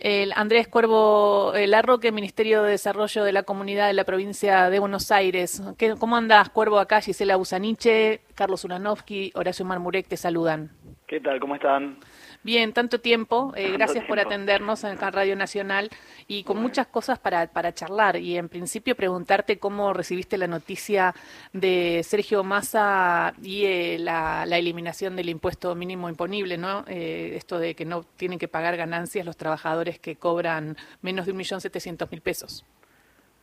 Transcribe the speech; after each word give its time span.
El 0.00 0.32
Andrés 0.34 0.66
Cuervo 0.66 1.52
Larroque, 1.54 2.10
Ministerio 2.10 2.62
de 2.62 2.70
Desarrollo 2.70 3.22
de 3.22 3.32
la 3.32 3.42
Comunidad 3.42 3.86
de 3.86 3.92
la 3.92 4.04
Provincia 4.04 4.70
de 4.70 4.78
Buenos 4.78 5.12
Aires. 5.12 5.62
¿Cómo 5.98 6.16
andas, 6.16 6.48
Cuervo? 6.48 6.78
Acá 6.78 7.02
Gisela 7.02 7.36
Busaniche, 7.36 8.22
Carlos 8.34 8.64
Uranovsky, 8.64 9.30
Horacio 9.34 9.66
Marmurek 9.66 10.08
te 10.08 10.16
saludan. 10.16 10.70
¿Qué 11.06 11.20
tal? 11.20 11.38
¿Cómo 11.38 11.54
están? 11.54 11.98
Bien, 12.42 12.72
tanto 12.72 13.00
tiempo. 13.00 13.52
Eh, 13.54 13.72
gracias 13.72 14.06
por 14.06 14.18
atendernos 14.18 14.82
en 14.84 14.96
Radio 14.98 15.36
Nacional 15.36 15.90
y 16.26 16.42
con 16.42 16.56
muchas 16.56 16.86
cosas 16.86 17.18
para, 17.18 17.46
para 17.48 17.74
charlar. 17.74 18.16
Y 18.16 18.38
en 18.38 18.48
principio 18.48 18.96
preguntarte 18.96 19.58
cómo 19.58 19.92
recibiste 19.92 20.38
la 20.38 20.46
noticia 20.46 21.14
de 21.52 22.00
Sergio 22.02 22.42
Massa 22.42 23.34
y 23.42 23.66
eh, 23.66 23.98
la, 23.98 24.44
eliminación 24.50 25.16
del 25.16 25.28
impuesto 25.28 25.74
mínimo 25.74 26.08
imponible, 26.08 26.56
¿no? 26.56 26.84
Eh, 26.88 27.32
esto 27.34 27.58
de 27.58 27.74
que 27.74 27.84
no 27.84 28.04
tienen 28.16 28.38
que 28.38 28.48
pagar 28.48 28.76
ganancias 28.76 29.26
los 29.26 29.36
trabajadores 29.36 29.98
que 29.98 30.16
cobran 30.16 30.76
menos 31.02 31.26
de 31.26 31.32
un 31.32 31.38
millón 31.38 31.60
setecientos 31.60 32.10
mil 32.10 32.22
pesos. 32.22 32.64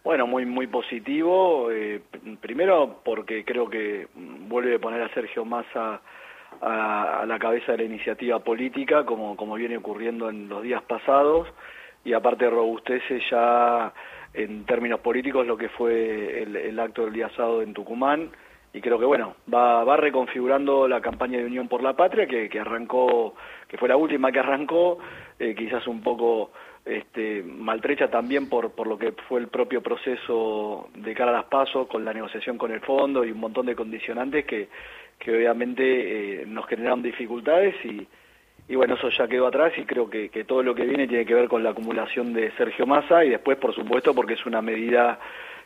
Bueno, 0.04 0.26
muy 0.26 0.45
muy 0.45 0.66
positivo. 0.66 1.70
primero 2.42 3.02
porque 3.06 3.45
creo 3.45 3.70
que 3.70 4.08
vuelve 4.16 4.76
a 4.76 4.80
poner 4.80 5.02
a 5.04 5.14
Sergio 5.14 5.45
Massa 5.45 6.02
a, 6.62 7.26
la 7.28 7.40
cabeza 7.40 7.74
de 7.74 7.80
la 7.80 7.84
iniciativa 7.84 8.40
política, 8.40 9.06
como, 9.06 9.36
como 9.36 9.56
viene 9.56 9.78
ocurriendo 9.78 10.30
en 10.30 10.50
los 10.50 10.64
días 10.64 10.82
pasados, 10.84 11.48
y 12.04 12.14
aparte 12.14 12.50
robustece 12.50 13.22
ya 13.30 13.94
en 14.34 14.66
términos 14.66 15.00
políticos 15.00 15.46
lo 15.46 15.58
que 15.58 15.70
fue 15.70 16.44
el, 16.44 16.80
acto 16.80 17.06
del 17.06 17.14
día 17.14 17.30
sábado 17.36 17.62
en 17.62 17.74
Tucumán, 17.74 18.30
y 18.74 18.82
creo 18.82 19.00
que 19.00 19.06
bueno, 19.06 19.36
va, 19.52 19.84
va 19.84 19.98
reconfigurando 19.98 20.88
la 20.88 21.02
campaña 21.02 21.40
de 21.40 21.46
Unión 21.46 21.68
por 21.68 21.82
la 21.82 21.94
Patria, 21.94 22.28
que, 22.28 22.48
que 22.50 22.60
arrancó, 22.60 23.36
que 23.68 23.78
fue 23.78 23.90
la 23.90 23.98
última 23.98 24.32
que 24.32 24.40
arrancó, 24.40 25.00
eh, 25.40 25.56
quizás 25.56 25.88
un 25.88 26.02
poco 26.02 26.52
este, 26.86 27.44
maltrecha 27.44 28.10
también 28.10 28.48
por, 28.48 28.72
por 28.72 28.88
lo 28.88 28.98
que 28.98 29.14
fue 29.28 29.40
el 29.40 29.48
propio 29.48 29.82
proceso 29.82 30.90
de 30.96 31.14
cara 31.14 31.31
a 31.31 31.42
las 31.42 31.46
pasos, 31.46 31.88
con 31.88 32.06
la 32.06 32.14
negociación 32.14 32.58
con 32.58 32.72
el 32.72 32.81
fondo 32.81 33.26
y 33.26 33.31
un 33.31 33.40
montón 33.40 33.66
de 33.66 33.76
condicionantes 33.76 34.46
que, 34.46 34.70
que 35.20 35.36
obviamente 35.36 36.42
eh, 36.42 36.46
nos 36.46 36.68
generaron 36.68 37.02
dificultades 37.02 37.76
y, 37.84 38.08
y 38.68 38.76
bueno, 38.76 38.96
eso 38.96 39.10
ya 39.10 39.28
quedó 39.28 39.48
atrás 39.48 39.74
y 39.78 39.84
creo 39.84 40.09
que, 40.09 40.30
que, 40.30 40.44
todo 40.44 40.64
lo 40.64 40.76
que 40.76 40.86
viene 40.86 41.08
tiene 41.08 41.26
que 41.26 41.34
ver 41.34 41.48
con 41.48 41.64
la 41.64 41.72
acumulación 41.72 42.34
de 42.34 42.52
Sergio 42.52 42.86
Massa 42.86 43.24
y 43.24 43.30
después, 43.30 43.58
por 43.58 43.74
supuesto, 43.74 44.14
porque 44.14 44.34
es 44.34 44.46
una 44.46 44.62
medida 44.62 45.20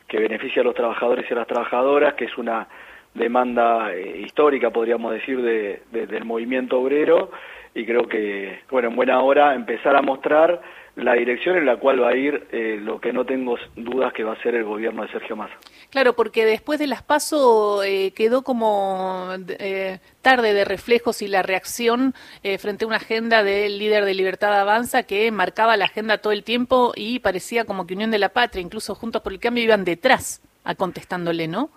que 0.08 0.18
beneficia 0.18 0.62
a 0.62 0.64
los 0.64 0.74
trabajadores 0.74 1.26
y 1.28 1.32
a 1.32 1.36
las 1.36 1.46
trabajadoras, 1.46 2.14
que 2.14 2.26
es 2.26 2.38
una 2.38 2.68
demanda 3.14 3.94
eh, 3.94 4.20
histórica, 4.20 4.70
podríamos 4.70 5.12
decir, 5.12 5.40
de, 5.42 5.82
del 5.90 6.24
movimiento 6.24 6.80
obrero 6.80 7.30
y 7.74 7.86
creo 7.86 8.06
que, 8.08 8.60
bueno, 8.70 8.88
en 8.88 8.96
buena 8.96 9.20
hora 9.20 9.54
empezar 9.54 9.96
a 9.96 10.02
mostrar 10.02 10.60
la 10.94 11.14
dirección 11.14 11.56
en 11.56 11.64
la 11.64 11.76
cual 11.76 12.02
va 12.02 12.10
a 12.10 12.14
ir 12.14 12.46
eh, 12.52 12.78
lo 12.78 13.00
que 13.00 13.14
no 13.14 13.24
tengo 13.24 13.56
dudas 13.76 14.12
que 14.12 14.24
va 14.24 14.34
a 14.34 14.42
ser 14.42 14.54
el 14.54 14.64
gobierno 14.64 15.02
de 15.02 15.08
Sergio 15.08 15.36
Massa. 15.36 15.54
Claro, 15.88 16.12
porque 16.12 16.44
después 16.44 16.78
de 16.78 16.86
las 16.86 17.02
PASO 17.02 17.82
eh, 17.82 18.12
quedó 18.14 18.42
como 18.42 19.30
eh, 19.58 20.00
tarde 20.20 20.52
de 20.52 20.66
reflejos 20.66 21.22
y 21.22 21.28
la 21.28 21.42
reacción 21.42 22.12
frente 22.58 22.84
a 22.84 22.88
una 22.88 22.96
agenda 22.96 23.42
del 23.42 23.78
líder 23.78 24.04
de 24.04 24.14
Libertad 24.14 24.58
Avanza 24.58 25.04
que 25.04 25.30
marcaba 25.30 25.76
la 25.78 25.86
agenda 25.86 26.18
todo 26.18 26.32
el 26.32 26.44
tiempo 26.44 26.92
y 26.94 27.20
parecía 27.20 27.64
como 27.64 27.86
que 27.86 27.94
Unión 27.94 28.10
de 28.10 28.18
la 28.18 28.28
Patria, 28.30 28.60
incluso 28.60 28.94
Juntos 28.94 29.22
por 29.22 29.32
el 29.32 29.40
Cambio, 29.40 29.64
iban 29.64 29.84
detrás 29.84 30.42
a 30.64 30.74
contestándole, 30.74 31.48
¿no? 31.48 31.70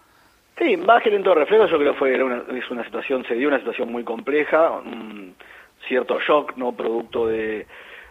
Sí, 0.58 0.78
más 0.78 1.04
que 1.04 1.14
en 1.14 1.24
todo 1.24 1.36
reflejo, 1.36 1.68
yo 1.68 1.78
creo 1.78 1.94
que 1.94 2.00
fue 2.00 2.24
una, 2.24 2.44
es 2.58 2.70
una 2.72 2.84
situación, 2.86 3.26
se 3.28 3.36
dio 3.36 3.50
una 3.50 3.60
situación 3.60 3.92
muy 3.92 4.04
compleja, 4.04 4.72
un 4.72 5.36
cierto 5.88 6.20
shock, 6.20 6.56
¿no? 6.58 6.76
Producto 6.76 7.28
de 7.28 7.66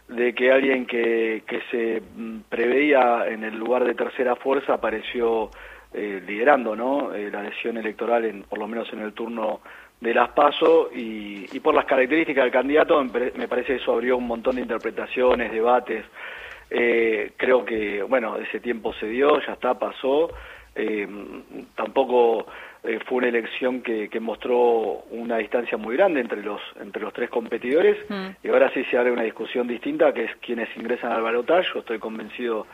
de 0.09 0.35
que 0.35 0.53
alguien 0.53 0.87
que, 0.87 1.43
que 1.47 1.61
se 1.71 2.01
mm, 2.01 2.41
preveía 2.49 3.27
en 3.29 3.45
el 3.45 3.57
lugar 3.57 3.85
de 3.85 3.95
tercera 3.95 4.37
fuerza 4.37 4.75
apareció 4.75 5.51
eh, 5.93 6.23
liderando 6.27 6.77
¿no? 6.77 7.15
Eh, 7.15 7.31
la 7.31 7.41
elección 7.41 7.77
electoral, 7.77 8.25
en, 8.25 8.43
por 8.43 8.59
lo 8.59 8.69
menos 8.69 8.93
en 8.93 9.01
el 9.01 9.13
turno 9.13 9.61
de 10.01 10.13
las 10.13 10.31
PASO, 10.31 10.91
y, 10.95 11.59
por 11.61 11.75
las 11.75 11.87
características 11.87 12.45
del 12.45 12.53
candidato 12.53 13.03
me 13.03 13.49
parece 13.49 13.69
que 13.69 13.83
eso 13.83 13.93
abrió 13.93 14.19
un 14.19 14.27
montón 14.27 14.57
de 14.57 14.63
interpretaciones, 14.63 15.51
debates. 15.51 16.05
Eh, 16.69 17.33
creo 17.37 17.65
que, 17.65 18.03
bueno, 18.03 18.37
ese 18.37 18.61
tiempo 18.61 18.93
se 18.95 19.07
dio, 19.07 19.41
ya 19.41 19.55
está, 19.55 19.79
pasó. 19.79 20.31
Tampoco 21.77 22.47
eh, 22.85 22.99
fue 23.07 23.19
una 23.19 23.29
elección 23.29 23.81
que, 23.81 24.09
que, 24.09 24.21
mostró 24.21 25.05
una 25.11 25.39
distancia 25.39 25.79
muy 25.79 25.97
grande 25.97 26.21
entre 26.21 26.43
los 26.43 26.61
entre 26.81 27.03
los 27.03 27.15
tres 27.15 27.31
competidores 27.31 27.97
mm. 28.09 28.27
y 28.43 28.49
ahora 28.49 28.71
sí 28.75 28.85
se 28.91 28.99
abre 28.99 29.11
una 29.11 29.23
discusión 29.23 29.67
distinta 29.67 30.13
que 30.13 30.25
es 30.25 30.37
quienes 30.37 30.69
ingresan 30.77 31.13
al 31.13 31.23
balotaje. 31.23 31.67
Yo 31.73 31.81
estoy 31.81 31.99
convencido 31.99 32.67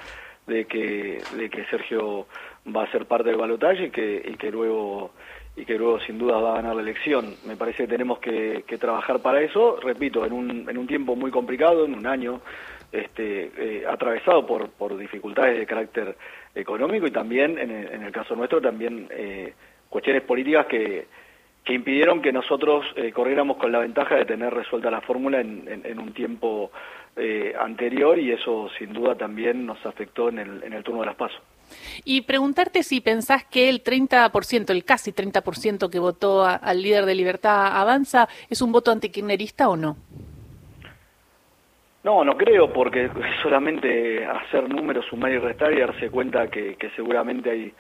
de 0.47 0.65
que 0.65 1.23
de 1.37 1.49
que 1.49 1.65
Sergio 1.67 2.27
va 2.75 2.85
a 2.85 2.91
ser 2.91 3.07
parte 3.07 3.29
del 3.29 3.39
balotaje 3.39 3.85
y 3.85 3.91
que 3.91 4.23
y 4.27 4.35
que 4.35 4.51
luego 4.51 5.13
y 5.57 5.65
que 5.65 5.79
luego 5.79 6.01
sin 6.01 6.19
duda 6.19 6.39
va 6.39 6.53
a 6.53 6.57
ganar 6.57 6.75
la 6.75 6.83
elección. 6.83 7.35
Me 7.47 7.57
parece 7.57 7.85
que 7.85 7.89
tenemos 7.89 8.19
que, 8.19 8.65
que 8.67 8.79
trabajar 8.79 9.21
para 9.21 9.41
eso, 9.43 9.79
repito, 9.81 10.25
en 10.25 10.33
un, 10.33 10.69
en 10.69 10.79
un 10.79 10.87
tiempo 10.87 11.17
muy 11.17 11.31
complicado, 11.31 11.85
en 11.85 11.95
un 11.95 12.07
año 12.07 12.41
este, 12.93 13.51
eh, 13.57 13.85
atravesado 13.87 14.47
por, 14.47 14.71
por 14.71 14.97
dificultades 14.97 15.59
de 15.59 15.67
carácter 15.67 16.17
económico 16.55 17.07
y 17.07 17.11
también, 17.11 17.59
en 17.59 17.71
el, 17.71 17.93
en 17.93 18.03
el 18.03 18.13
caso 18.13 18.35
nuestro, 18.35 18.61
también 18.61 19.09
eh, 19.11 19.53
cuestiones 19.91 20.23
políticas 20.23 20.67
que, 20.67 21.07
que 21.65 21.75
impidieron 21.75 22.23
que 22.23 22.33
nosotros 22.33 22.87
eh, 22.97 23.13
corriéramos 23.13 23.59
con 23.59 23.71
la 23.71 23.81
ventaja 23.81 24.17
de 24.17 24.25
tener 24.25 24.55
resuelta 24.55 24.91
la 24.91 25.03
fórmula 25.03 25.41
en, 25.41 25.83
en, 25.85 25.99
un 25.99 26.13
tiempo 26.15 26.71
eh, 27.17 27.55
anterior 27.61 28.19
y 28.19 28.33
eso 28.33 28.71
sin 28.79 28.93
duda 28.93 29.15
también 29.17 29.67
nos 29.67 29.85
afectó 29.85 30.31
en 30.31 30.39
el, 30.39 30.63
en 30.63 30.73
el 30.73 30.83
turno 30.83 31.01
de 31.01 31.07
las 31.07 31.17
pasos. 31.17 31.41
Y 32.05 32.23
preguntarte 32.23 32.83
si 32.83 33.01
pensás 33.01 33.45
que 33.45 33.69
el 33.69 33.85
30%, 33.85 34.71
el 34.71 34.85
casi 34.85 35.13
30% 35.13 35.91
que 35.91 35.99
votó 35.99 36.45
al 36.45 36.83
líder 36.83 37.05
de 37.05 37.15
Libertad 37.15 37.77
Avanza, 37.77 38.29
es 38.49 38.63
un 38.63 38.73
voto 38.73 38.91
antikirchnerista 38.91 39.69
o 39.69 39.77
no? 39.77 39.97
No, 42.03 42.25
no 42.25 42.37
creo, 42.37 42.73
porque 42.73 43.11
solamente 43.43 44.25
hacer 44.25 44.69
números, 44.69 45.05
sumar 45.07 45.31
y 45.33 45.39
restar 45.39 45.73
y 45.73 45.81
darse 45.81 46.11
cuenta 46.11 46.49
que, 46.49 46.77
que 46.77 46.91
seguramente 46.91 47.51
hay 47.51 47.73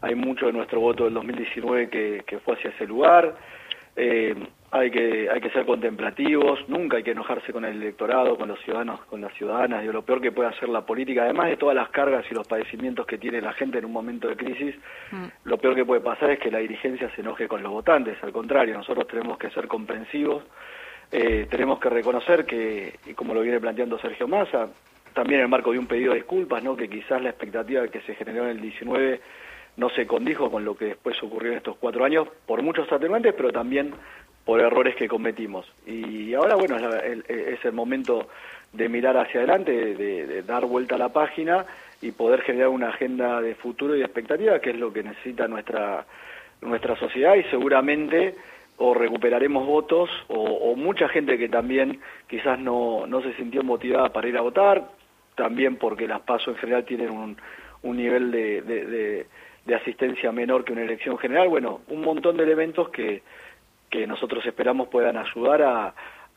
hay 0.00 0.14
mucho 0.14 0.46
de 0.46 0.52
nuestro 0.52 0.80
voto 0.80 1.04
del 1.04 1.14
2019 1.14 1.88
que, 1.88 2.24
que 2.26 2.38
fue 2.38 2.54
hacia 2.54 2.70
ese 2.70 2.86
lugar. 2.86 3.34
Eh, 3.96 4.34
hay 4.70 4.90
que 4.90 5.30
hay 5.30 5.40
que 5.40 5.50
ser 5.50 5.64
contemplativos, 5.64 6.68
nunca 6.68 6.98
hay 6.98 7.02
que 7.02 7.12
enojarse 7.12 7.52
con 7.52 7.64
el 7.64 7.80
electorado, 7.80 8.36
con 8.36 8.48
los 8.48 8.60
ciudadanos, 8.60 9.00
con 9.06 9.20
las 9.20 9.32
ciudadanas, 9.34 9.84
y 9.84 9.86
lo 9.86 10.02
peor 10.02 10.20
que 10.20 10.32
puede 10.32 10.50
hacer 10.50 10.68
la 10.68 10.84
política, 10.84 11.22
además 11.22 11.48
de 11.48 11.56
todas 11.56 11.76
las 11.76 11.88
cargas 11.90 12.24
y 12.30 12.34
los 12.34 12.46
padecimientos 12.46 13.06
que 13.06 13.16
tiene 13.16 13.40
la 13.40 13.52
gente 13.54 13.78
en 13.78 13.86
un 13.86 13.92
momento 13.92 14.28
de 14.28 14.36
crisis, 14.36 14.74
mm. 15.12 15.24
lo 15.44 15.56
peor 15.58 15.74
que 15.76 15.84
puede 15.84 16.00
pasar 16.00 16.30
es 16.30 16.38
que 16.40 16.50
la 16.50 16.58
dirigencia 16.58 17.10
se 17.14 17.22
enoje 17.22 17.48
con 17.48 17.62
los 17.62 17.72
votantes, 17.72 18.18
al 18.22 18.32
contrario, 18.32 18.74
nosotros 18.74 19.06
tenemos 19.06 19.38
que 19.38 19.50
ser 19.50 19.66
comprensivos, 19.66 20.42
eh, 21.12 21.46
tenemos 21.48 21.78
que 21.78 21.88
reconocer 21.88 22.44
que, 22.44 22.98
y 23.06 23.14
como 23.14 23.32
lo 23.32 23.40
viene 23.40 23.60
planteando 23.60 23.98
Sergio 23.98 24.26
Massa, 24.26 24.68
también 25.14 25.40
en 25.40 25.44
el 25.44 25.50
marco 25.50 25.72
de 25.72 25.78
un 25.78 25.86
pedido 25.86 26.12
de 26.12 26.18
disculpas, 26.18 26.62
¿no? 26.62 26.76
que 26.76 26.88
quizás 26.88 27.22
la 27.22 27.30
expectativa 27.30 27.86
que 27.88 28.00
se 28.02 28.14
generó 28.16 28.44
en 28.44 28.50
el 28.50 28.60
19 28.60 29.20
no 29.76 29.90
se 29.90 30.06
condijo 30.06 30.50
con 30.50 30.64
lo 30.64 30.76
que 30.76 30.86
después 30.86 31.22
ocurrió 31.22 31.52
en 31.52 31.58
estos 31.58 31.76
cuatro 31.76 32.04
años 32.04 32.28
por 32.46 32.62
muchos 32.62 32.90
atenuantes, 32.90 33.34
pero 33.34 33.52
también 33.52 33.94
por 34.44 34.60
errores 34.60 34.94
que 34.96 35.08
cometimos. 35.08 35.66
Y 35.86 36.32
ahora, 36.34 36.54
bueno, 36.54 36.76
es, 36.78 37.64
el 37.64 37.72
momento 37.72 38.28
de 38.72 38.88
mirar 38.88 39.16
hacia 39.16 39.40
adelante, 39.40 39.72
de, 39.94 40.42
dar 40.42 40.64
vuelta 40.66 40.94
a 40.94 40.98
la 40.98 41.08
página 41.10 41.66
y 42.00 42.12
poder 42.12 42.42
generar 42.42 42.68
una 42.68 42.90
agenda 42.90 43.40
de 43.40 43.54
futuro 43.54 43.94
y 43.94 43.98
de 43.98 44.04
expectativa, 44.04 44.60
que 44.60 44.70
es 44.70 44.76
lo 44.76 44.92
que 44.92 45.02
necesita 45.02 45.48
nuestra, 45.48 46.06
nuestra 46.60 46.96
sociedad 46.96 47.34
y 47.34 47.42
seguramente 47.44 48.34
o 48.78 48.94
recuperaremos 48.94 49.66
votos 49.66 50.10
o, 50.28 50.76
mucha 50.76 51.08
gente 51.08 51.38
que 51.38 51.48
también 51.48 52.00
quizás 52.28 52.58
no, 52.58 53.06
no 53.06 53.22
se 53.22 53.32
sintió 53.34 53.62
motivada 53.62 54.12
para 54.12 54.28
ir 54.28 54.36
a 54.36 54.42
votar, 54.42 54.90
también 55.34 55.76
porque 55.76 56.06
las 56.06 56.20
pasos 56.20 56.48
en 56.48 56.56
general 56.56 56.84
tienen 56.84 57.10
un, 57.10 57.36
un 57.82 57.96
nivel 57.96 58.30
de 58.30 58.60
de 58.62 59.26
asistencia 59.74 60.30
menor 60.32 60.64
que 60.64 60.72
una 60.72 60.82
elección 60.82 61.18
general, 61.18 61.48
bueno, 61.48 61.80
un 61.88 62.02
montón 62.02 62.36
de 62.36 62.44
elementos 62.44 62.88
que, 62.90 63.22
que 63.90 64.06
nosotros 64.06 64.44
esperamos 64.46 64.88
puedan 64.88 65.16
ayudar 65.16 65.62
a, 65.62 65.94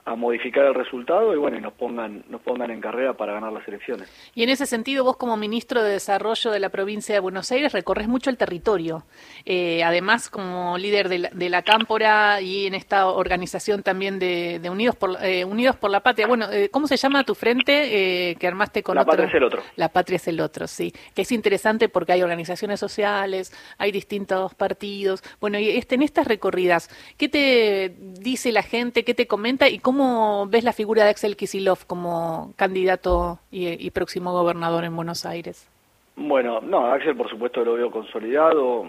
a 0.09 0.15
modificar 0.15 0.65
el 0.65 0.73
resultado 0.73 1.35
y 1.35 1.37
bueno, 1.37 1.57
y 1.57 1.61
nos 1.61 1.73
pongan, 1.73 2.23
nos 2.29 2.41
pongan 2.41 2.71
en 2.71 2.81
carrera 2.81 3.13
para 3.13 3.33
ganar 3.33 3.53
las 3.53 3.67
elecciones. 3.67 4.09
Y 4.33 4.41
en 4.41 4.49
ese 4.49 4.65
sentido, 4.65 5.03
vos 5.03 5.17
como 5.17 5.37
ministro 5.37 5.83
de 5.83 5.91
Desarrollo 5.91 6.49
de 6.49 6.59
la 6.59 6.69
provincia 6.69 7.13
de 7.13 7.19
Buenos 7.19 7.51
Aires 7.51 7.73
recorres 7.73 8.07
mucho 8.07 8.31
el 8.31 8.37
territorio. 8.37 9.03
Eh, 9.45 9.83
además, 9.83 10.29
como 10.31 10.79
líder 10.79 11.09
de 11.09 11.19
la, 11.19 11.29
de 11.29 11.49
la, 11.49 11.61
Cámpora 11.61 12.41
y 12.41 12.65
en 12.65 12.73
esta 12.73 13.07
organización 13.07 13.83
también 13.83 14.17
de, 14.17 14.59
Unidos, 14.71 14.95
por, 14.95 15.23
eh, 15.23 15.45
Unidos 15.45 15.75
por 15.75 15.91
la 15.91 15.99
Patria. 15.99 16.25
Bueno, 16.25 16.47
eh, 16.51 16.69
¿cómo 16.69 16.87
se 16.87 16.97
llama 16.97 17.23
tu 17.23 17.35
frente 17.35 18.35
que 18.39 18.47
armaste 18.47 18.81
con 18.81 18.95
la 18.95 19.05
Patria 19.05 19.27
es 19.27 19.35
el 19.35 19.43
otro. 19.43 19.61
La 19.75 19.89
Patria 19.89 20.15
es 20.15 20.27
el 20.27 20.41
otro, 20.41 20.65
sí. 20.65 20.91
Que 21.13 21.21
es 21.21 21.31
interesante 21.31 21.87
porque 21.89 22.13
hay 22.13 22.23
organizaciones 22.23 22.79
sociales, 22.79 23.53
hay 23.77 23.91
distintos 23.91 24.55
partidos. 24.55 25.21
Bueno, 25.39 25.59
y 25.59 25.69
este, 25.69 25.95
en 25.95 26.01
estas 26.01 26.25
recorridas, 26.25 26.89
¿qué 27.17 27.29
te 27.29 27.93
dice 27.99 28.51
la 28.51 28.63
gente, 28.63 29.03
qué 29.03 29.13
te 29.13 29.27
comenta 29.27 29.69
y 29.69 29.77
cómo 29.77 29.98
¿Cómo 29.99 30.47
ves 30.47 30.63
la 30.63 30.71
figura 30.71 31.03
de 31.03 31.09
Axel 31.09 31.35
Kisilov 31.35 31.85
como 31.85 32.53
candidato 32.55 33.37
y, 33.51 33.91
próximo 33.91 34.31
gobernador 34.31 34.85
en 34.85 34.95
Buenos 34.95 35.25
Aires? 35.25 35.69
Bueno, 36.15 36.61
no, 36.61 36.85
Axel 36.85 37.17
por 37.17 37.29
supuesto 37.29 37.65
lo 37.65 37.73
veo 37.73 37.91
consolidado. 37.91 38.87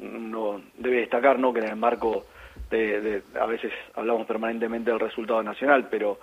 No, 0.00 0.60
debe 0.76 0.96
destacar 0.96 1.38
¿no? 1.38 1.52
que 1.52 1.60
en 1.60 1.68
el 1.68 1.76
marco 1.76 2.24
de, 2.70 3.22
a 3.40 3.46
veces 3.46 3.70
hablamos 3.94 4.26
permanentemente 4.26 4.90
del 4.90 4.98
resultado 4.98 5.44
nacional, 5.44 5.86
pero, 5.88 6.18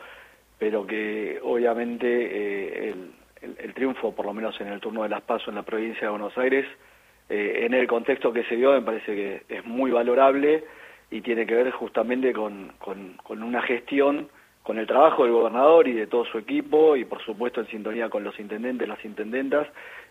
pero 0.60 0.86
que 0.86 1.40
obviamente 1.42 2.90
eh, 2.90 2.96
el, 3.42 3.56
el, 3.58 3.74
triunfo, 3.74 4.14
por 4.14 4.26
lo 4.26 4.34
menos 4.34 4.60
en 4.60 4.68
el 4.68 4.82
turno 4.82 5.04
de 5.04 5.10
las 5.10 5.22
PASO 5.22 5.50
en 5.50 5.56
la 5.56 5.64
provincia 5.64 6.02
de 6.02 6.10
Buenos 6.10 6.38
Aires, 6.38 6.66
eh, 7.30 7.62
en 7.62 7.74
el 7.74 7.88
contexto 7.88 8.34
que 8.34 8.44
se 8.44 8.58
dio 8.58 8.74
me 8.74 8.82
parece 8.82 9.16
que 9.16 9.44
es 9.48 9.66
muy 9.66 9.92
valorable 9.92 10.66
y 11.12 11.22
tiene 11.22 11.46
que 11.46 11.56
ver 11.56 11.72
justamente 11.72 12.34
con, 12.34 12.74
con, 12.80 13.44
una 13.44 13.62
gestión, 13.62 14.30
con 14.64 14.80
el 14.80 14.88
trabajo 14.88 15.24
del 15.24 15.34
gobernador 15.34 15.88
y 15.88 15.94
de 15.94 16.08
todo 16.08 16.26
su 16.26 16.38
equipo 16.38 16.96
y 16.96 17.06
por 17.06 17.24
supuesto 17.24 17.62
en 17.62 17.68
sintonía 17.68 18.10
con 18.10 18.24
los 18.24 18.40
intendentes, 18.40 18.88
las 18.88 19.04
intendentas 19.06 19.68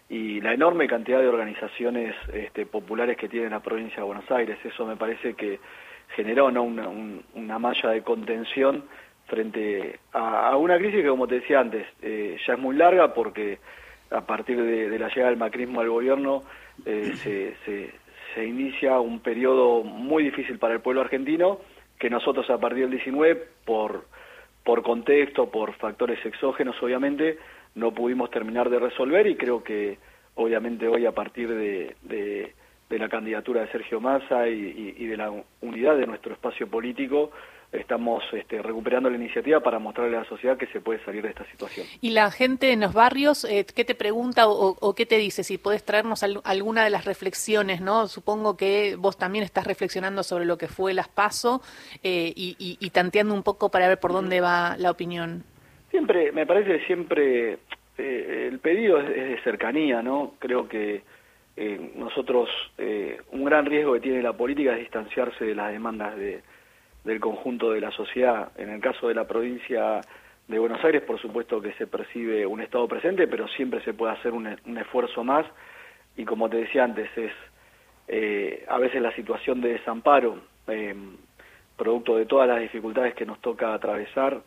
y 0.08 0.40
la 0.40 0.52
enorme 0.52 0.86
cantidad 0.86 1.20
de 1.20 1.28
organizaciones 1.28 2.14
este, 2.32 2.66
populares 2.66 3.16
que 3.16 3.28
tiene 3.28 3.50
la 3.50 3.60
provincia 3.60 3.96
de 3.96 4.02
Buenos 4.02 4.30
Aires. 4.30 4.58
Eso 4.64 4.86
me 4.86 4.96
parece 4.96 5.34
que 5.34 5.58
generó 6.14 6.50
¿no? 6.50 6.62
una, 6.62 6.88
una 7.34 7.58
malla 7.58 7.90
de 7.90 8.02
contención 8.02 8.84
frente 9.26 9.98
a, 10.12 10.56
una 10.56 10.78
crisis 10.78 11.02
que, 11.02 11.08
como 11.08 11.26
te 11.26 11.36
decía 11.36 11.60
antes, 11.60 11.86
eh, 12.02 12.36
ya 12.46 12.54
es 12.54 12.58
muy 12.58 12.76
larga 12.76 13.14
porque 13.14 13.58
a 14.10 14.20
partir 14.20 14.62
de, 14.62 14.98
la 14.98 15.08
llegada 15.08 15.30
del 15.30 15.38
macrismo 15.38 15.80
al 15.80 15.88
gobierno 15.88 16.42
eh, 16.84 17.12
se, 17.22 17.54
se, 17.64 17.90
inicia 18.42 18.98
un 19.00 19.20
periodo 19.20 19.82
muy 19.82 20.24
difícil 20.24 20.58
para 20.58 20.74
el 20.74 20.80
pueblo 20.80 21.02
argentino 21.02 21.60
que 21.98 22.10
nosotros 22.10 22.48
a 22.50 22.58
partir 22.58 22.82
del 22.82 22.90
19, 22.90 23.48
por, 23.64 24.06
por 24.64 24.82
contexto, 24.82 25.50
por 25.50 25.74
factores 25.74 26.24
exógenos 26.24 26.74
obviamente, 26.82 27.38
no 27.74 27.92
pudimos 27.92 28.30
terminar 28.30 28.70
de 28.70 28.78
resolver 28.78 29.26
y 29.26 29.36
creo 29.36 29.62
que 29.62 29.98
obviamente 30.34 30.88
hoy 30.88 31.06
a 31.06 31.12
partir 31.12 31.48
de, 31.48 31.96
de, 32.02 32.52
la 32.98 33.08
candidatura 33.08 33.62
de 33.62 33.72
Sergio 33.72 34.00
Massa 34.00 34.46
y, 34.46 35.06
de 35.06 35.16
la 35.16 35.32
unidad 35.60 35.96
de 35.96 36.06
nuestro 36.06 36.32
espacio 36.32 36.68
político, 36.68 37.32
estamos 37.74 38.22
este, 38.32 38.62
recuperando 38.62 39.10
la 39.10 39.16
iniciativa 39.16 39.60
para 39.60 39.78
mostrarle 39.78 40.16
a 40.16 40.20
la 40.20 40.28
sociedad 40.28 40.56
que 40.56 40.66
se 40.66 40.80
puede 40.80 41.04
salir 41.04 41.22
de 41.22 41.30
esta 41.30 41.44
situación. 41.50 41.86
¿Y 42.00 42.10
la 42.10 42.30
gente 42.30 42.72
en 42.72 42.80
los 42.80 42.92
barrios 42.92 43.44
eh, 43.44 43.66
qué 43.74 43.84
te 43.84 43.94
pregunta 43.94 44.48
o, 44.48 44.94
qué 44.94 45.06
te 45.06 45.18
dice? 45.18 45.44
Si 45.44 45.58
puedes 45.58 45.84
traernos 45.84 46.22
alguna 46.22 46.84
de 46.84 46.90
las 46.90 47.04
reflexiones, 47.04 47.80
¿no? 47.80 48.06
Supongo 48.06 48.56
que 48.56 48.96
vos 48.96 49.18
también 49.18 49.44
estás 49.44 49.66
reflexionando 49.66 50.22
sobre 50.22 50.44
lo 50.44 50.56
que 50.58 50.68
fue 50.68 50.94
las 50.94 51.08
PASO 51.08 51.62
eh, 52.02 52.32
y, 52.36 52.90
tanteando 52.90 53.34
un 53.34 53.42
poco 53.42 53.70
para 53.70 53.88
ver 53.88 53.98
por 53.98 54.12
dónde 54.12 54.40
va 54.40 54.76
la 54.78 54.90
opinión. 54.90 55.42
Siempre, 55.90 56.32
me 56.32 56.46
parece 56.46 56.78
que 56.78 56.86
siempre 56.86 57.58
eh, 57.98 58.48
el 58.50 58.58
pedido 58.60 59.00
es, 59.00 59.08
de 59.08 59.40
cercanía, 59.42 60.02
¿no? 60.02 60.34
Creo 60.38 60.68
que 60.68 61.02
nosotros, 61.94 62.50
un 63.30 63.44
gran 63.44 63.64
riesgo 63.64 63.92
que 63.92 64.00
tiene 64.00 64.20
la 64.20 64.32
política 64.32 64.72
es 64.72 64.80
distanciarse 64.80 65.44
de 65.44 65.54
las 65.54 65.70
demandas 65.70 66.16
de 66.16 66.42
del 67.04 67.20
conjunto 67.20 67.70
de 67.70 67.80
la 67.80 67.90
sociedad. 67.90 68.50
En 68.56 68.70
el 68.70 68.80
caso 68.80 69.08
de 69.08 69.14
la 69.14 69.26
provincia 69.26 70.00
de 70.48 70.58
Buenos 70.58 70.82
Aires, 70.84 71.02
por 71.02 71.20
supuesto 71.20 71.60
que 71.60 71.72
se 71.74 71.86
percibe 71.86 72.46
un 72.46 72.60
Estado 72.60 72.88
presente, 72.88 73.26
pero 73.26 73.46
siempre 73.48 73.82
se 73.82 73.94
puede 73.94 74.12
hacer 74.12 74.32
un, 74.32 74.46
esfuerzo 74.78 75.22
más. 75.22 75.46
Y 76.16 76.24
como 76.24 76.48
te 76.48 76.58
decía 76.58 76.84
antes, 76.84 77.08
es 77.16 77.32
eh, 78.08 78.64
a 78.68 78.78
veces 78.78 79.00
la 79.00 79.14
situación 79.14 79.60
de 79.60 79.74
desamparo, 79.74 80.40
eh, 80.68 80.94
producto 81.76 82.16
de 82.16 82.26
todas 82.26 82.48
las 82.48 82.60
dificultades 82.60 83.14
que 83.14 83.26
nos 83.26 83.40
toca 83.40 83.74
atravesar, 83.74 84.42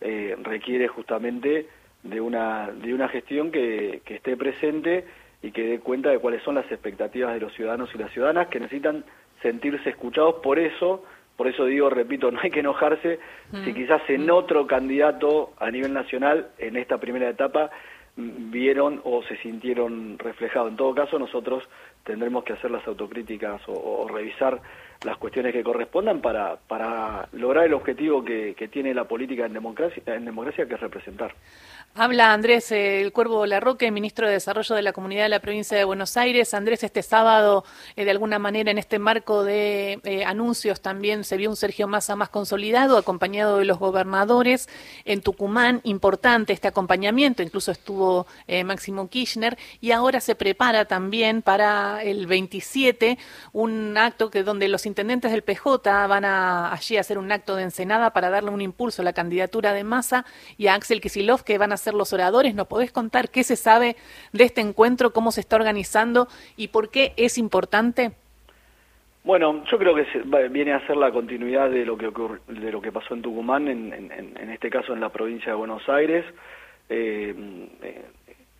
eh, 0.00 0.36
requiere 0.42 0.88
justamente 0.88 1.68
de 2.02 2.20
una, 2.20 2.70
de 2.72 2.92
una 2.92 3.08
gestión 3.08 3.52
que, 3.52 4.02
que 4.04 4.16
esté 4.16 4.36
presente 4.36 5.04
y 5.42 5.52
que 5.52 5.66
dé 5.66 5.80
cuenta 5.80 6.10
de 6.10 6.18
cuáles 6.18 6.42
son 6.42 6.56
las 6.56 6.70
expectativas 6.70 7.34
de 7.34 7.40
los 7.40 7.52
ciudadanos 7.54 7.90
y 7.94 7.98
las 7.98 8.12
ciudadanas 8.12 8.48
que 8.48 8.58
necesitan 8.60 9.04
sentirse 9.42 9.90
escuchados. 9.90 10.36
Por 10.42 10.58
eso 10.58 11.04
por 11.36 11.48
eso 11.48 11.64
digo, 11.64 11.90
repito, 11.90 12.30
no 12.30 12.40
hay 12.40 12.50
que 12.50 12.60
enojarse 12.60 13.18
si 13.64 13.72
mm. 13.72 13.74
quizás 13.74 14.02
en 14.08 14.30
otro 14.30 14.66
candidato 14.66 15.52
a 15.58 15.70
nivel 15.70 15.92
nacional, 15.92 16.48
en 16.58 16.76
esta 16.76 16.98
primera 16.98 17.28
etapa, 17.28 17.70
vieron 18.16 19.00
o 19.04 19.22
se 19.22 19.36
sintieron 19.38 20.18
reflejados. 20.18 20.70
En 20.70 20.76
todo 20.76 20.94
caso, 20.94 21.18
nosotros 21.18 21.64
tendremos 22.04 22.44
que 22.44 22.52
hacer 22.52 22.70
las 22.70 22.86
autocríticas 22.86 23.62
o, 23.66 24.06
revisar 24.08 24.60
las 25.04 25.16
cuestiones 25.16 25.52
que 25.52 25.64
correspondan 25.64 26.20
para, 26.20 26.56
para 26.56 27.28
lograr 27.32 27.64
el 27.64 27.74
objetivo 27.74 28.24
que, 28.24 28.54
que 28.54 28.68
tiene 28.68 28.94
la 28.94 29.04
política 29.04 29.46
en 29.46 29.52
democracia, 29.52 30.02
en 30.06 30.24
democracia, 30.24 30.66
que 30.66 30.74
es 30.74 30.80
representar. 30.80 31.34
Habla 31.94 32.32
Andrés 32.32 32.72
eh, 32.72 33.02
El 33.02 33.12
Cuervo 33.12 33.44
Larroque, 33.44 33.90
ministro 33.90 34.26
de 34.26 34.32
Desarrollo 34.32 34.74
de 34.74 34.80
la 34.80 34.94
Comunidad 34.94 35.24
de 35.24 35.28
la 35.28 35.40
Provincia 35.40 35.76
de 35.76 35.84
Buenos 35.84 36.16
Aires. 36.16 36.54
Andrés, 36.54 36.82
este 36.84 37.02
sábado, 37.02 37.66
eh, 37.96 38.06
de 38.06 38.10
alguna 38.10 38.38
manera, 38.38 38.70
en 38.70 38.78
este 38.78 38.98
marco 38.98 39.44
de 39.44 40.00
eh, 40.04 40.24
anuncios, 40.24 40.80
también 40.80 41.22
se 41.22 41.36
vio 41.36 41.50
un 41.50 41.56
Sergio 41.56 41.88
Massa 41.88 42.16
más 42.16 42.30
consolidado, 42.30 42.96
acompañado 42.96 43.58
de 43.58 43.66
los 43.66 43.78
gobernadores. 43.78 44.70
En 45.04 45.20
Tucumán, 45.20 45.82
importante 45.84 46.54
este 46.54 46.66
acompañamiento, 46.66 47.42
incluso 47.42 47.70
estuvo 47.70 48.26
Máximo 48.64 49.08
Kirchner, 49.08 49.58
y 49.82 49.90
ahora 49.90 50.20
se 50.20 50.34
prepara 50.34 50.86
también 50.86 51.42
para 51.42 52.02
el 52.02 52.26
27 52.26 53.18
un 53.52 53.98
acto 53.98 54.30
que 54.30 54.42
donde 54.42 54.68
los 54.68 54.86
intendentes 54.86 55.30
del 55.30 55.42
PJ 55.42 56.06
van 56.06 56.24
a 56.24 56.72
allí 56.72 56.96
a 56.96 57.00
hacer 57.00 57.18
un 57.18 57.30
acto 57.32 57.54
de 57.56 57.64
encenada 57.64 58.14
para 58.14 58.30
darle 58.30 58.50
un 58.50 58.62
impulso 58.62 59.02
a 59.02 59.04
la 59.04 59.12
candidatura 59.12 59.74
de 59.74 59.84
Massa 59.84 60.24
y 60.56 60.68
a 60.68 60.74
Axel 60.74 61.02
Kisilov, 61.02 61.44
que 61.44 61.58
van 61.58 61.72
a 61.72 61.81
ser 61.82 61.94
los 61.94 62.12
oradores. 62.12 62.54
¿Nos 62.54 62.66
podés 62.66 62.92
contar 62.92 63.30
qué 63.30 63.44
se 63.44 63.56
sabe 63.56 63.96
de 64.32 64.44
este 64.44 64.60
encuentro, 64.60 65.12
cómo 65.12 65.32
se 65.32 65.40
está 65.40 65.56
organizando 65.56 66.28
y 66.56 66.68
por 66.68 66.90
qué 66.90 67.12
es 67.16 67.38
importante? 67.38 68.12
Bueno, 69.24 69.64
yo 69.70 69.78
creo 69.78 69.94
que 69.94 70.04
viene 70.48 70.72
a 70.72 70.84
ser 70.86 70.96
la 70.96 71.12
continuidad 71.12 71.70
de 71.70 71.84
lo 71.84 71.96
que 71.96 72.10
de 72.48 72.72
lo 72.72 72.80
que 72.80 72.90
pasó 72.90 73.14
en 73.14 73.22
Tucumán, 73.22 73.68
en, 73.68 74.50
este 74.50 74.68
caso 74.68 74.92
en 74.92 75.00
la 75.00 75.10
provincia 75.10 75.52
de 75.52 75.58
Buenos 75.58 75.88
Aires. 75.88 76.24
Eh, 76.88 77.34
eh, 77.82 78.02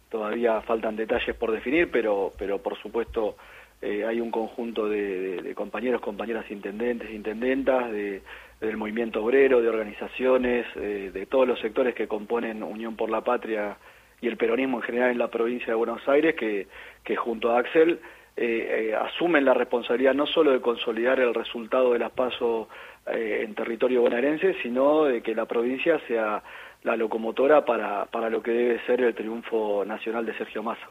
todavía 0.08 0.60
faltan 0.60 0.94
detalles 0.94 1.34
por 1.34 1.50
definir, 1.50 1.90
pero, 1.90 2.32
pero 2.38 2.58
por 2.58 2.78
supuesto 2.80 3.36
eh, 3.80 4.04
hay 4.06 4.20
un 4.20 4.30
conjunto 4.30 4.88
de, 4.88 5.52
compañeros, 5.56 6.00
compañeras 6.00 6.48
intendentes, 6.50 7.10
intendentas, 7.10 7.90
de, 7.90 8.22
del 8.66 8.76
movimiento 8.76 9.22
obrero, 9.22 9.60
de 9.60 9.68
organizaciones, 9.68 10.66
eh, 10.76 11.10
de 11.12 11.26
todos 11.26 11.46
los 11.46 11.60
sectores 11.60 11.94
que 11.94 12.08
componen 12.08 12.62
Unión 12.62 12.96
por 12.96 13.10
la 13.10 13.22
Patria 13.22 13.76
y 14.20 14.28
el 14.28 14.36
peronismo 14.36 14.78
en 14.78 14.84
general 14.84 15.10
en 15.10 15.18
la 15.18 15.28
provincia 15.28 15.68
de 15.68 15.74
Buenos 15.74 16.06
Aires, 16.08 16.34
que, 16.36 16.68
que 17.04 17.16
junto 17.16 17.50
a 17.50 17.58
Axel 17.58 18.00
eh, 18.36 18.94
asumen 18.98 19.44
la 19.44 19.54
responsabilidad 19.54 20.14
no 20.14 20.26
solo 20.26 20.52
de 20.52 20.60
consolidar 20.60 21.20
el 21.20 21.34
resultado 21.34 21.92
de 21.92 21.98
las 21.98 22.12
pasos 22.12 22.68
en 23.04 23.52
territorio 23.56 24.00
bonaerense, 24.00 24.54
sino 24.62 25.06
de 25.06 25.22
que 25.22 25.34
la 25.34 25.46
provincia 25.46 26.00
sea 26.06 26.40
la 26.84 26.96
locomotora 26.96 27.64
para, 27.64 28.06
para 28.06 28.30
lo 28.30 28.42
que 28.42 28.52
debe 28.52 28.86
ser 28.86 29.00
el 29.00 29.14
triunfo 29.14 29.84
nacional 29.84 30.26
de 30.26 30.36
Sergio 30.36 30.62
Massa. 30.62 30.88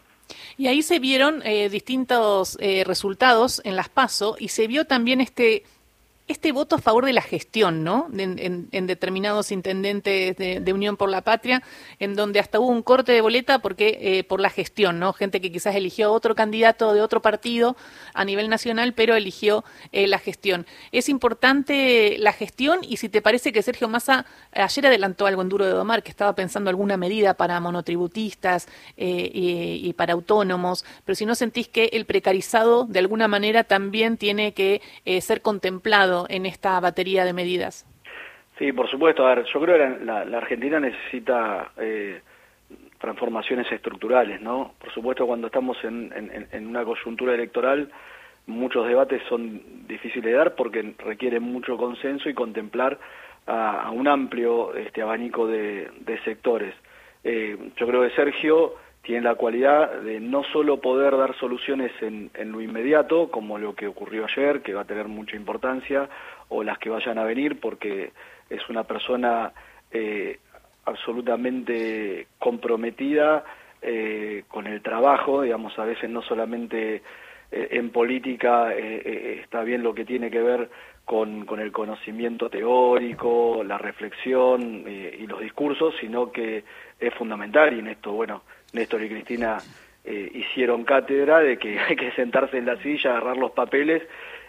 Y 0.58 0.68
ahí 0.68 0.82
se 0.82 1.00
vieron 1.00 1.42
eh, 1.46 1.70
distintos 1.70 2.58
eh, 2.62 2.84
resultados 2.86 3.62
en 3.66 3.76
las 3.76 3.90
PASO 3.90 4.36
y 4.40 4.50
se 4.50 4.68
vio 4.68 4.86
también 4.86 5.22
este 5.22 5.64
este 6.32 6.52
voto 6.52 6.78
a 6.78 6.80
favor 6.80 7.06
de 7.06 7.14
la 7.14 7.22
gestión, 7.22 7.84
¿no? 7.84 8.08
En, 8.18 8.88
determinados 8.88 9.52
intendentes 9.52 10.36
de, 10.38 10.74
Unión 10.74 10.96
por 10.96 11.10
la 11.10 11.22
Patria, 11.22 11.62
en 12.00 12.16
donde 12.16 12.40
hasta 12.40 12.60
hubo 12.60 12.70
un 12.70 12.82
corte 12.82 13.12
de 13.12 13.20
boleta 13.20 13.60
porque 13.60 13.98
eh, 14.02 14.24
por 14.24 14.40
la 14.40 14.50
gestión, 14.50 15.00
¿no? 15.00 15.12
Gente 15.12 15.42
que 15.42 15.52
quizás 15.52 15.76
eligió 15.76 16.08
a 16.08 16.12
otro 16.12 16.34
candidato 16.34 16.94
de 16.94 17.02
otro 17.02 17.22
partido 17.22 17.76
a 18.14 18.24
nivel 18.24 18.50
nacional, 18.50 18.94
pero 18.94 19.16
eligió 19.16 19.66
eh, 19.92 20.08
la 20.08 20.18
gestión. 20.18 20.66
Es 20.94 21.10
importante 21.10 22.18
la 22.18 22.32
gestión 22.32 22.80
y 22.82 22.98
si 22.98 23.10
te 23.10 23.22
parece 23.22 23.52
que 23.52 23.62
Sergio 23.62 23.90
Massa 23.90 24.26
ayer 24.54 24.88
adelantó 24.88 25.28
algo 25.28 25.42
en 25.42 25.50
Duro 25.50 25.66
de 25.66 25.74
Domar, 25.74 26.04
que 26.04 26.10
estaba 26.10 26.34
pensando 26.34 26.70
alguna 26.70 26.96
medida 26.96 27.34
para 27.34 27.60
monotributistas 27.60 28.68
eh, 28.96 29.30
y 29.34 29.94
para 29.94 30.14
autónomos, 30.14 30.86
pero 31.04 31.16
si 31.16 31.26
no 31.26 31.36
sentís 31.36 31.68
que 31.68 31.90
el 31.94 32.06
precarizado 32.06 32.86
de 32.86 33.00
alguna 33.00 33.28
manera 33.28 33.66
también 33.66 34.16
tiene 34.18 34.54
que 34.54 34.82
ser 35.22 35.42
contemplado 35.42 36.21
en 36.30 36.46
esta 36.46 36.80
batería 36.80 37.26
de 37.26 37.34
medidas? 37.34 37.86
Sí, 38.58 38.72
por 38.74 38.90
supuesto. 38.90 39.26
A 39.26 39.36
ver, 39.36 39.46
yo 39.46 39.60
creo 39.60 39.78
que 39.78 40.06
la, 40.06 40.20
Argentina 40.38 40.80
necesita 40.80 41.72
eh, 41.78 42.22
transformaciones 43.00 43.72
estructurales, 43.72 44.40
¿no? 44.42 44.74
Por 44.80 44.94
supuesto, 44.94 45.26
cuando 45.26 45.48
estamos 45.48 45.78
en, 45.84 46.68
una 46.68 46.86
coyuntura 46.86 47.34
electoral, 47.34 47.90
muchos 48.46 48.88
debates 48.88 49.22
son 49.28 49.88
difíciles 49.88 50.26
de 50.26 50.34
dar 50.34 50.56
porque 50.56 50.94
requieren 51.00 51.44
mucho 51.44 51.76
consenso 51.78 52.30
y 52.30 52.34
contemplar 52.34 53.00
a, 53.48 53.90
un 53.92 54.08
amplio 54.08 54.76
este 54.76 55.02
abanico 55.02 55.48
de, 55.48 55.90
sectores. 56.24 56.76
Eh, 57.24 57.58
yo 57.78 57.88
creo 57.88 58.02
que 58.04 58.16
Sergio 58.16 58.76
tiene 59.02 59.22
la 59.22 59.36
cualidad 59.36 60.02
de 60.02 60.20
no 60.20 60.44
solo 60.44 60.80
poder 60.80 61.18
dar 61.18 61.36
soluciones 61.38 61.92
en, 62.02 62.30
lo 62.52 62.62
inmediato, 62.62 63.32
como 63.32 63.58
lo 63.58 63.74
que 63.74 63.88
ocurrió 63.88 64.26
ayer, 64.26 64.62
que 64.62 64.74
va 64.74 64.82
a 64.82 64.86
tener 64.86 65.08
mucha 65.08 65.36
importancia, 65.36 66.08
o 66.50 66.64
las 66.64 66.78
que 66.78 66.90
vayan 66.90 67.18
a 67.18 67.24
venir, 67.24 67.60
porque 67.60 68.12
es 68.50 68.70
una 68.70 68.84
persona 68.84 69.52
eh, 69.92 70.40
absolutamente 70.86 72.28
comprometida 72.38 73.44
eh, 73.82 74.44
con 74.48 74.68
el 74.68 74.82
trabajo, 74.82 75.42
digamos, 75.42 75.78
a 75.80 75.86
veces 75.86 76.08
no 76.10 76.22
solamente 76.22 77.02
eh, 77.52 77.68
en 77.72 77.90
política 77.90 78.74
está 78.74 79.64
bien 79.64 79.82
lo 79.82 79.96
que 79.96 80.06
tiene 80.06 80.30
que 80.30 80.42
ver 80.42 80.70
con, 81.06 81.46
con 81.46 81.60
el 81.60 81.72
conocimiento 81.72 82.50
teórico, 82.50 83.64
la 83.66 83.80
reflexión 83.80 84.86
y 84.88 85.26
los 85.26 85.40
discursos, 85.40 85.96
sino 86.00 86.32
que 86.32 86.64
es 87.00 87.14
fundamental 87.16 87.74
y 87.74 87.80
en 87.80 87.88
esto, 87.88 88.12
bueno, 88.12 88.44
Néstor 88.74 89.04
y 89.04 89.10
Cristina 89.10 89.58
hicieron 90.04 90.84
cátedra 90.84 91.40
de 91.40 91.58
que 91.58 91.80
hay 91.88 91.96
que 91.96 92.12
sentarse 92.12 92.58
en 92.58 92.66
la 92.66 92.78
silla, 92.78 93.12
agarrar 93.12 93.38
los 93.38 93.52
papeles 93.52 94.02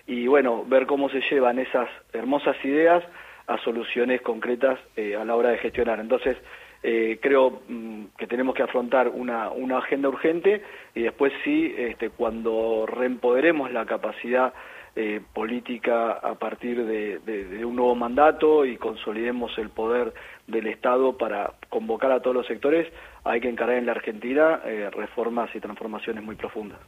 y 0.06 0.26
bueno, 0.26 0.64
ver 0.66 0.86
cómo 0.86 1.08
se 1.10 1.20
llevan 1.30 1.58
esas 1.58 1.88
hermosas 2.12 2.56
ideas 2.64 3.04
a 3.46 3.58
soluciones 3.58 4.20
concretas 4.22 4.78
eh, 4.96 5.16
a 5.16 5.24
la 5.24 5.36
hora 5.36 5.50
de 5.50 5.58
gestionar. 5.58 6.00
Entonces, 6.00 6.36
eh, 6.82 7.18
creo 7.22 7.62
mm, 7.68 8.04
que 8.18 8.26
tenemos 8.26 8.54
que 8.54 8.62
afrontar 8.62 9.08
una, 9.08 9.50
agenda 9.76 10.08
urgente 10.08 10.62
y 10.94 11.02
después 11.02 11.32
sí, 11.44 11.74
este, 11.76 12.10
cuando 12.10 12.86
reempoderemos 12.86 13.72
la 13.72 13.86
capacidad 13.86 14.52
eh, 14.94 15.20
política 15.32 16.12
a 16.12 16.34
partir 16.34 16.84
de, 16.84 17.64
un 17.64 17.76
nuevo 17.76 17.94
mandato 17.94 18.66
y 18.66 18.76
consolidemos 18.76 19.56
el 19.56 19.70
poder 19.70 20.12
del 20.46 20.66
Estado 20.66 21.16
para 21.16 21.54
convocar 21.70 22.12
a 22.12 22.20
todos 22.20 22.36
los 22.36 22.46
sectores, 22.46 22.92
hay 23.24 23.40
que 23.40 23.48
encarar 23.48 23.76
en 23.76 23.86
la 23.86 23.92
Argentina 23.92 24.60
eh, 24.64 24.90
reformas 24.90 25.50
y 25.54 25.60
transformaciones 25.60 26.24
muy 26.24 26.34
profundas. 26.34 26.78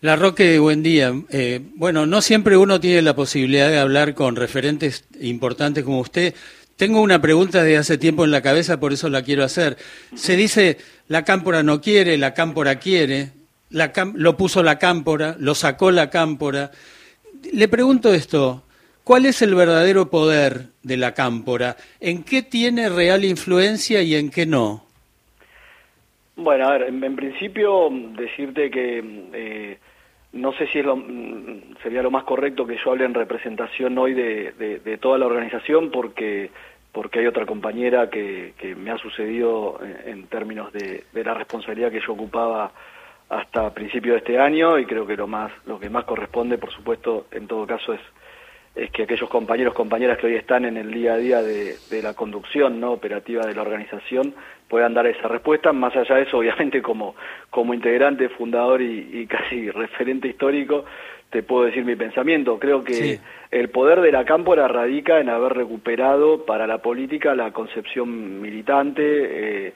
La 0.00 0.16
Roque, 0.16 0.58
buen 0.58 0.82
día. 0.82 1.12
Eh, 1.30 1.60
bueno, 1.74 2.06
no 2.06 2.20
siempre 2.20 2.56
uno 2.56 2.80
tiene 2.80 3.02
la 3.02 3.16
posibilidad 3.16 3.68
de 3.68 3.78
hablar 3.78 4.14
con 4.14 4.36
referentes 4.36 5.04
importantes 5.20 5.82
como 5.84 6.00
usted. 6.00 6.34
Tengo 6.76 7.00
una 7.00 7.20
pregunta 7.20 7.62
de 7.62 7.76
hace 7.76 7.98
tiempo 7.98 8.24
en 8.24 8.30
la 8.30 8.42
cabeza, 8.42 8.78
por 8.78 8.92
eso 8.92 9.08
la 9.08 9.22
quiero 9.22 9.44
hacer. 9.44 9.76
Se 10.14 10.36
dice, 10.36 10.78
la 11.08 11.24
cámpora 11.24 11.62
no 11.62 11.80
quiere, 11.80 12.18
la 12.18 12.34
cámpora 12.34 12.76
quiere, 12.78 13.30
lo 14.14 14.36
puso 14.36 14.62
la 14.62 14.78
cámpora, 14.78 15.36
lo 15.38 15.54
sacó 15.54 15.90
la 15.90 16.10
cámpora. 16.10 16.70
Le 17.52 17.68
pregunto 17.68 18.12
esto, 18.12 18.64
¿cuál 19.04 19.26
es 19.26 19.42
el 19.42 19.54
verdadero 19.54 20.10
poder 20.10 20.68
de 20.82 20.96
la 20.96 21.14
cámpora? 21.14 21.76
¿En 22.00 22.24
qué 22.24 22.42
tiene 22.42 22.88
real 22.88 23.24
influencia 23.24 24.02
y 24.02 24.16
en 24.16 24.30
qué 24.30 24.46
no? 24.46 24.83
Bueno, 26.36 26.66
a 26.66 26.72
ver, 26.72 26.82
en, 26.82 27.16
principio 27.16 27.88
decirte 27.90 28.70
que 28.70 29.28
eh, 29.32 29.78
no 30.32 30.52
sé 30.54 30.66
si 30.66 30.80
es 30.80 30.84
lo, 30.84 30.96
mm, 30.96 31.76
sería 31.82 32.02
lo 32.02 32.10
más 32.10 32.24
correcto 32.24 32.66
que 32.66 32.76
yo 32.76 32.90
hable 32.90 33.04
en 33.04 33.14
representación 33.14 33.96
hoy 33.98 34.14
de, 34.14 34.98
toda 35.00 35.18
la 35.18 35.26
organización 35.26 35.90
porque 35.90 36.50
porque 36.92 37.18
hay 37.18 37.26
otra 37.26 37.44
compañera 37.44 38.08
que, 38.08 38.54
que 38.56 38.76
me 38.76 38.92
ha 38.92 38.98
sucedido 38.98 39.80
en, 40.04 40.28
términos 40.28 40.72
de, 40.72 41.02
de, 41.12 41.24
la 41.24 41.34
responsabilidad 41.34 41.90
que 41.90 42.00
yo 42.00 42.12
ocupaba 42.12 42.70
hasta 43.28 43.74
principio 43.74 44.12
de 44.12 44.18
este 44.18 44.38
año 44.38 44.78
y 44.78 44.86
creo 44.86 45.04
que 45.04 45.16
lo 45.16 45.26
más 45.26 45.50
lo 45.66 45.78
que 45.80 45.90
más 45.90 46.04
corresponde, 46.04 46.56
por 46.56 46.72
supuesto, 46.72 47.26
en 47.32 47.48
todo 47.48 47.66
caso 47.66 47.92
es 47.94 48.00
es 48.74 48.90
que 48.90 49.04
aquellos 49.04 49.28
compañeros, 49.28 49.72
compañeras 49.72 50.18
que 50.18 50.26
hoy 50.26 50.34
están 50.34 50.64
en 50.64 50.76
el 50.76 50.92
día 50.92 51.14
a 51.14 51.16
día 51.16 51.42
de, 51.42 51.76
la 52.02 52.14
conducción 52.14 52.80
no 52.80 52.92
operativa 52.92 53.46
de 53.46 53.54
la 53.54 53.62
organización 53.62 54.34
puedan 54.68 54.94
dar 54.94 55.06
esa 55.06 55.28
respuesta. 55.28 55.72
Más 55.72 55.94
allá 55.94 56.16
de 56.16 56.22
eso, 56.22 56.38
obviamente, 56.38 56.82
como, 56.82 57.14
como 57.50 57.72
integrante, 57.72 58.28
fundador 58.30 58.82
y, 58.82 59.26
casi 59.26 59.70
referente 59.70 60.28
histórico, 60.28 60.84
te 61.30 61.42
puedo 61.42 61.66
decir 61.66 61.84
mi 61.84 61.94
pensamiento. 61.94 62.58
Creo 62.58 62.82
que 62.82 63.20
el 63.50 63.68
poder 63.70 64.00
de 64.00 64.10
la 64.10 64.24
cámpora 64.24 64.66
radica 64.66 65.20
en 65.20 65.28
haber 65.28 65.52
recuperado 65.52 66.44
para 66.44 66.66
la 66.66 66.78
política 66.78 67.34
la 67.34 67.52
concepción 67.52 68.40
militante, 68.40 69.68
eh, 69.68 69.72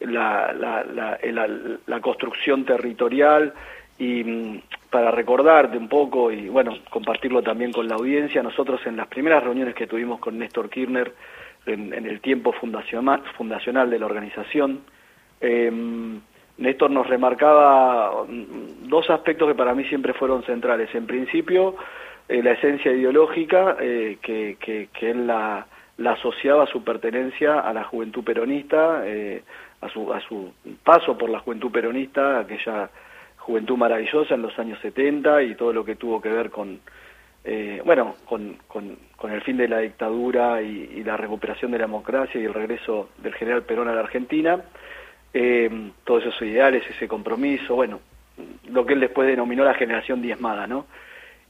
la, 0.00 0.52
la, 0.52 0.84
la, 0.84 1.48
la, 1.86 2.00
construcción 2.00 2.64
territorial 2.64 3.52
y 3.98 4.24
mm, 4.24 4.62
para 4.90 5.10
recordarte 5.10 5.78
un 5.78 5.88
poco 5.88 6.32
y 6.32 6.48
bueno, 6.48 6.76
compartirlo 6.90 7.42
también 7.42 7.72
con 7.72 7.88
la 7.88 7.94
audiencia, 7.94 8.42
nosotros 8.42 8.80
en 8.86 8.96
las 8.96 9.06
primeras 9.06 9.42
reuniones 9.42 9.74
que 9.74 9.86
tuvimos 9.86 10.18
con 10.18 10.38
Néstor 10.38 10.68
Kirchner 10.68 11.12
en, 11.66 11.92
el 11.92 12.20
tiempo 12.20 12.52
fundacional, 12.52 13.90
de 13.90 13.98
la 13.98 14.06
organización, 14.06 14.80
em, 15.40 16.20
Néstor 16.58 16.90
nos 16.90 17.06
remarcaba 17.06 18.12
dos 18.82 19.08
aspectos 19.08 19.48
que 19.48 19.54
para 19.54 19.74
mí 19.74 19.84
siempre 19.84 20.12
fueron 20.12 20.42
centrales. 20.42 20.94
En 20.94 21.06
principio, 21.06 21.76
eh, 22.28 22.42
la 22.42 22.52
esencia 22.52 22.92
ideológica, 22.92 23.76
eh, 23.80 24.18
que, 24.20 24.56
que, 24.60 24.88
que, 24.92 25.10
él 25.10 25.26
la, 25.26 25.66
la, 25.96 26.12
asociaba 26.12 26.64
a 26.64 26.66
su 26.66 26.84
pertenencia 26.84 27.60
a 27.60 27.72
la 27.72 27.84
juventud 27.84 28.22
peronista, 28.22 29.02
eh, 29.06 29.42
a, 29.80 29.88
su, 29.88 30.12
a 30.12 30.20
su 30.20 30.52
paso 30.84 31.16
por 31.16 31.30
la 31.30 31.38
juventud 31.38 31.70
peronista, 31.70 32.40
aquella 32.40 32.90
Juventud 33.50 33.76
Maravillosa 33.76 34.34
en 34.34 34.42
los 34.42 34.56
años 34.60 34.78
70 34.80 35.42
y 35.42 35.56
todo 35.56 35.72
lo 35.72 35.84
que 35.84 35.96
tuvo 35.96 36.20
que 36.20 36.28
ver 36.28 36.50
con, 36.50 36.78
eh, 37.44 37.82
bueno, 37.84 38.14
con, 38.24 38.58
con, 38.68 38.96
el 39.32 39.40
fin 39.42 39.56
de 39.56 39.66
la 39.66 39.78
dictadura 39.78 40.62
y, 40.62 41.02
la 41.02 41.16
recuperación 41.16 41.72
de 41.72 41.78
la 41.78 41.86
democracia 41.86 42.40
y 42.40 42.44
el 42.44 42.54
regreso 42.54 43.08
del 43.18 43.34
general 43.34 43.62
Perón 43.64 43.88
a 43.88 43.94
la 43.94 44.02
Argentina, 44.02 44.62
eh, 45.34 45.90
todos 46.04 46.26
esos 46.26 46.40
ideales, 46.42 46.84
ese 46.88 47.08
compromiso, 47.08 47.74
bueno, 47.74 47.98
lo 48.68 48.86
que 48.86 48.94
él 48.94 49.00
después 49.00 49.26
denominó 49.26 49.64
la 49.64 49.74
generación 49.74 50.22
diezmada, 50.22 50.68
¿no? 50.68 50.86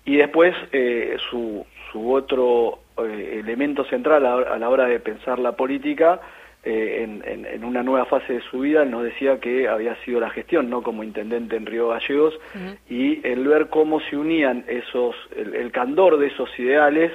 Y 0.07 0.17
después 0.17 0.55
eh, 0.73 1.19
su, 1.29 1.67
su 1.93 2.13
otro 2.13 2.79
elemento 2.97 3.85
central 3.85 4.25
a 4.25 4.59
la 4.59 4.69
hora 4.69 4.87
de 4.87 5.01
pensar 5.01 5.39
la 5.39 5.53
política 5.53 6.21
eh, 6.63 7.09
en, 7.25 7.65
una 7.65 7.83
nueva 7.83 8.05
fase 8.05 8.35
de 8.35 8.41
su 8.43 8.61
vida, 8.61 8.83
él 8.83 8.91
nos 8.91 9.05
decía 9.05 9.41
que 9.41 9.69
había 9.69 9.97
sido 10.05 10.21
la 10.21 10.31
gestión, 10.31 10.69
¿no? 10.69 10.83
Como 10.83 11.03
intendente 11.03 11.57
en 11.57 11.67
Río 11.67 11.89
Gallegos, 11.89 12.39
y 12.89 13.27
el 13.27 13.47
ver 13.47 13.69
cómo 13.69 14.01
se 14.01 14.17
unían 14.17 14.65
esos, 14.69 15.15
el, 15.37 15.71
candor 15.73 16.19
de 16.19 16.27
esos 16.27 16.51
ideales 16.59 17.13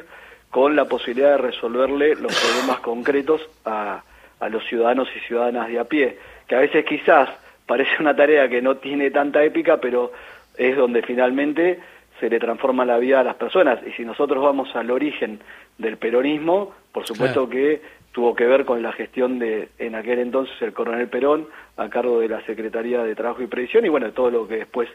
con 0.49 0.75
la 0.75 0.85
posibilidad 0.85 1.31
de 1.31 1.37
resolverle 1.37 2.15
los 2.15 2.33
problemas 2.33 2.79
concretos 2.79 3.41
a, 3.65 4.03
a 4.39 4.49
los 4.49 4.65
ciudadanos 4.65 5.07
y 5.15 5.19
ciudadanas 5.27 5.67
de 5.67 5.79
a 5.79 5.83
pie, 5.83 6.17
que 6.47 6.55
a 6.55 6.59
veces 6.59 6.85
quizás 6.85 7.29
parece 7.65 7.91
una 7.99 8.15
tarea 8.15 8.47
que 8.49 8.61
no 8.61 8.77
tiene 8.77 9.11
tanta 9.11 9.43
épica, 9.43 9.77
pero 9.77 10.11
es 10.57 10.75
donde 10.75 11.01
finalmente 11.01 11.79
se 12.19 12.29
le 12.29 12.39
transforma 12.39 12.85
la 12.85 12.97
vida 12.97 13.19
a 13.19 13.23
las 13.23 13.35
personas. 13.35 13.79
Y 13.85 13.91
si 13.91 14.05
nosotros 14.05 14.43
vamos 14.43 14.75
al 14.75 14.89
origen 14.91 15.39
del 15.77 15.97
peronismo, 15.97 16.73
por 16.91 17.05
supuesto 17.05 17.49
que 17.49 17.81
tuvo 18.15 18.33
que 18.33 18.45
ver 18.45 18.63
con 18.63 18.81
la 18.81 18.93
gestión 18.93 19.39
de, 19.39 19.67
en 19.77 19.93
aquel 19.93 20.19
entonces, 20.19 20.55
el 20.61 20.71
coronel 20.71 21.09
Perón, 21.09 21.49
a 21.75 21.89
cargo 21.89 22.21
de 22.21 22.29
la 22.29 22.43
Secretaría 22.45 23.03
de 23.03 23.13
Trabajo 23.13 23.43
y 23.43 23.47
Previsión, 23.47 23.85
y 23.85 23.89
bueno, 23.89 24.09
todo 24.13 24.31
lo 24.31 24.47
que 24.47 24.55
después 24.55 24.87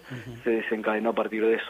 se 0.43 0.49
desencadenó 0.49 1.11
a 1.11 1.12
partir 1.12 1.45
de 1.45 1.57
eso. 1.57 1.67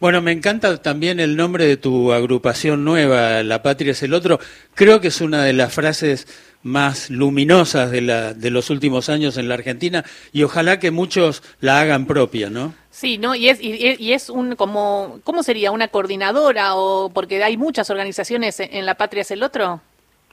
Bueno, 0.00 0.20
me 0.20 0.32
encanta 0.32 0.82
también 0.82 1.18
el 1.18 1.34
nombre 1.34 1.64
de 1.64 1.78
tu 1.78 2.12
agrupación 2.12 2.84
nueva, 2.84 3.42
La 3.42 3.62
Patria 3.62 3.92
es 3.92 4.02
el 4.02 4.12
Otro. 4.12 4.38
Creo 4.74 5.00
que 5.00 5.08
es 5.08 5.22
una 5.22 5.42
de 5.44 5.54
las 5.54 5.74
frases 5.74 6.26
más 6.62 7.08
luminosas 7.08 7.90
de, 7.90 8.02
la, 8.02 8.34
de 8.34 8.50
los 8.50 8.68
últimos 8.68 9.08
años 9.08 9.38
en 9.38 9.48
la 9.48 9.54
Argentina, 9.54 10.04
y 10.30 10.42
ojalá 10.42 10.78
que 10.78 10.90
muchos 10.90 11.42
la 11.60 11.80
hagan 11.80 12.04
propia, 12.04 12.50
¿no? 12.50 12.74
Sí, 12.90 13.16
¿no? 13.16 13.34
Y 13.34 13.48
es, 13.48 13.58
y, 13.62 14.12
es 14.12 14.28
un, 14.28 14.56
como, 14.56 15.20
¿cómo 15.24 15.42
sería? 15.42 15.70
¿Una 15.70 15.88
coordinadora? 15.88 16.74
o 16.74 17.08
Porque 17.08 17.42
hay 17.42 17.56
muchas 17.56 17.88
organizaciones 17.88 18.60
en 18.60 18.84
La 18.84 18.96
Patria 18.96 19.22
es 19.22 19.30
el 19.30 19.42
Otro. 19.42 19.80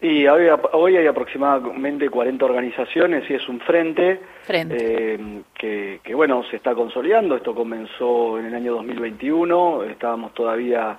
Y 0.02 0.26
hoy, 0.28 0.96
hay 0.96 1.08
aproximadamente 1.08 2.10
40 2.10 2.46
organizaciones 2.46 3.30
y 3.30 3.34
es 3.34 3.50
un 3.50 3.60
frente, 3.60 4.22
eh, 4.48 5.42
que, 5.54 6.00
que, 6.02 6.16
bueno, 6.16 6.42
se 6.50 6.56
está 6.56 6.74
consolidando. 6.74 7.36
Esto 7.36 7.54
comenzó 7.54 8.40
en 8.40 8.46
el 8.46 8.56
año 8.56 8.76
2021, 8.76 9.84
estábamos 9.84 10.34
todavía 10.34 10.98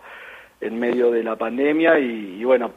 en 0.61 0.79
medio 0.79 1.11
de 1.11 1.25
la 1.25 1.37
pandemia 1.37 1.99
y, 1.99 2.45
bueno, 2.45 2.73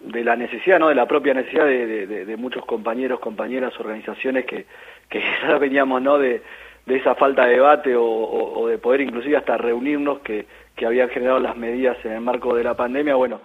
de 0.00 0.24
la 0.24 0.36
necesidad, 0.36 0.78
¿no? 0.78 0.88
De 0.88 0.94
la 0.94 1.06
propia 1.06 1.34
necesidad 1.34 1.66
de, 1.66 2.36
muchos 2.38 2.64
compañeros, 2.64 3.20
compañeras, 3.20 3.78
organizaciones 3.78 4.46
que, 4.46 4.64
que 5.10 5.20
ya 5.42 5.58
veníamos, 5.58 6.00
¿no? 6.00 6.18
De, 6.18 6.40
de 6.86 6.96
esa 6.96 7.14
falta 7.14 7.44
de 7.44 7.56
debate 7.56 7.94
o, 7.94 8.04
o, 8.06 8.68
de 8.68 8.78
poder 8.78 9.02
inclusive 9.02 9.36
hasta 9.36 9.58
reunirnos 9.58 10.20
que, 10.20 10.46
que 10.74 10.86
habían 10.86 11.10
generado 11.10 11.38
las 11.38 11.54
medidas 11.58 11.98
en 12.06 12.12
el 12.12 12.22
marco 12.22 12.54
de 12.54 12.64
la 12.64 12.74
pandemia. 12.74 13.14
Bueno, 13.16 13.42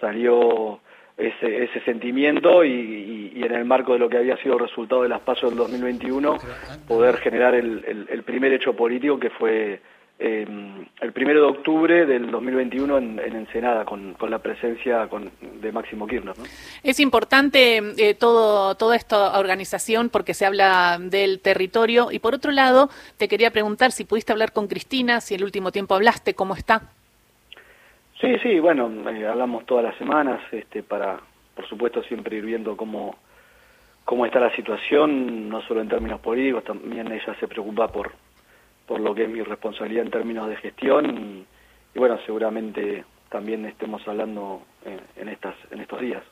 salió 0.00 0.80
ese, 1.16 1.64
ese 1.64 1.80
sentimiento 1.80 2.64
y, 2.64 3.32
y, 3.34 3.42
en 3.42 3.54
el 3.54 3.64
marco 3.64 3.94
de 3.94 3.98
lo 3.98 4.08
que 4.08 4.18
había 4.18 4.36
sido 4.38 4.54
el 4.54 4.60
resultado 4.60 5.02
de 5.02 5.08
las 5.08 5.20
pasos 5.20 5.50
del 5.50 5.58
2021, 5.58 6.36
poder 6.86 7.16
generar 7.18 7.54
el, 7.54 8.06
el, 8.10 8.22
primer 8.22 8.52
hecho 8.52 8.74
político 8.74 9.18
que 9.18 9.30
fue 9.30 9.80
eh, 10.18 10.46
el 11.00 11.12
primero 11.12 11.40
de 11.40 11.46
octubre 11.46 12.06
del 12.06 12.30
2021 12.30 12.98
en, 12.98 13.18
en 13.18 13.36
Ensenada, 13.36 13.84
con, 13.84 14.14
con 14.14 14.30
la 14.30 14.40
presencia 14.40 15.08
con, 15.08 15.30
de 15.60 15.72
Máximo 15.72 16.06
Kirchner. 16.06 16.34
Es 16.82 17.00
importante 17.00 17.82
eh, 17.96 18.14
todo, 18.14 18.74
toda 18.74 18.96
esta 18.96 19.38
organización 19.38 20.10
porque 20.10 20.34
se 20.34 20.44
habla 20.44 20.98
del 21.00 21.40
territorio 21.40 22.10
y 22.10 22.18
por 22.18 22.34
otro 22.34 22.52
lado 22.52 22.90
te 23.16 23.28
quería 23.28 23.50
preguntar 23.50 23.92
si 23.92 24.04
pudiste 24.04 24.32
hablar 24.32 24.52
con 24.52 24.66
Cristina, 24.66 25.20
si 25.22 25.34
el 25.34 25.44
último 25.44 25.72
tiempo 25.72 25.94
hablaste, 25.94 26.34
¿cómo 26.34 26.54
está? 26.54 26.90
Sí, 28.20 28.38
sí, 28.42 28.58
bueno, 28.60 28.90
eh, 29.10 29.26
hablamos 29.26 29.66
todas 29.66 29.84
las 29.84 29.96
semanas 29.96 30.40
este, 30.50 30.82
para, 30.82 31.20
por 31.54 31.68
supuesto 31.68 32.02
siempre 32.02 32.36
ir 32.36 32.46
viendo 32.46 32.74
cómo, 32.74 33.14
cómo 34.06 34.24
está 34.24 34.40
la 34.40 34.54
situación, 34.56 35.50
no 35.50 35.60
solo 35.62 35.82
en 35.82 35.88
términos 35.88 36.20
políticos, 36.20 36.64
también 36.64 37.12
ella 37.12 37.34
se 37.38 37.46
preocupa 37.46 37.88
por, 37.88 38.12
por 38.86 39.00
lo 39.00 39.14
que 39.14 39.24
es 39.24 39.28
mi 39.28 39.42
responsabilidad 39.42 40.06
en 40.06 40.10
términos 40.10 40.48
de 40.48 40.56
gestión 40.56 41.44
y, 41.94 41.98
bueno, 41.98 42.18
seguramente 42.24 43.04
también 43.28 43.66
estemos 43.66 44.06
hablando 44.08 44.62
en, 45.16 45.28
estas, 45.28 45.54
en 45.70 45.80
estos 45.80 46.00
días. 46.00 46.22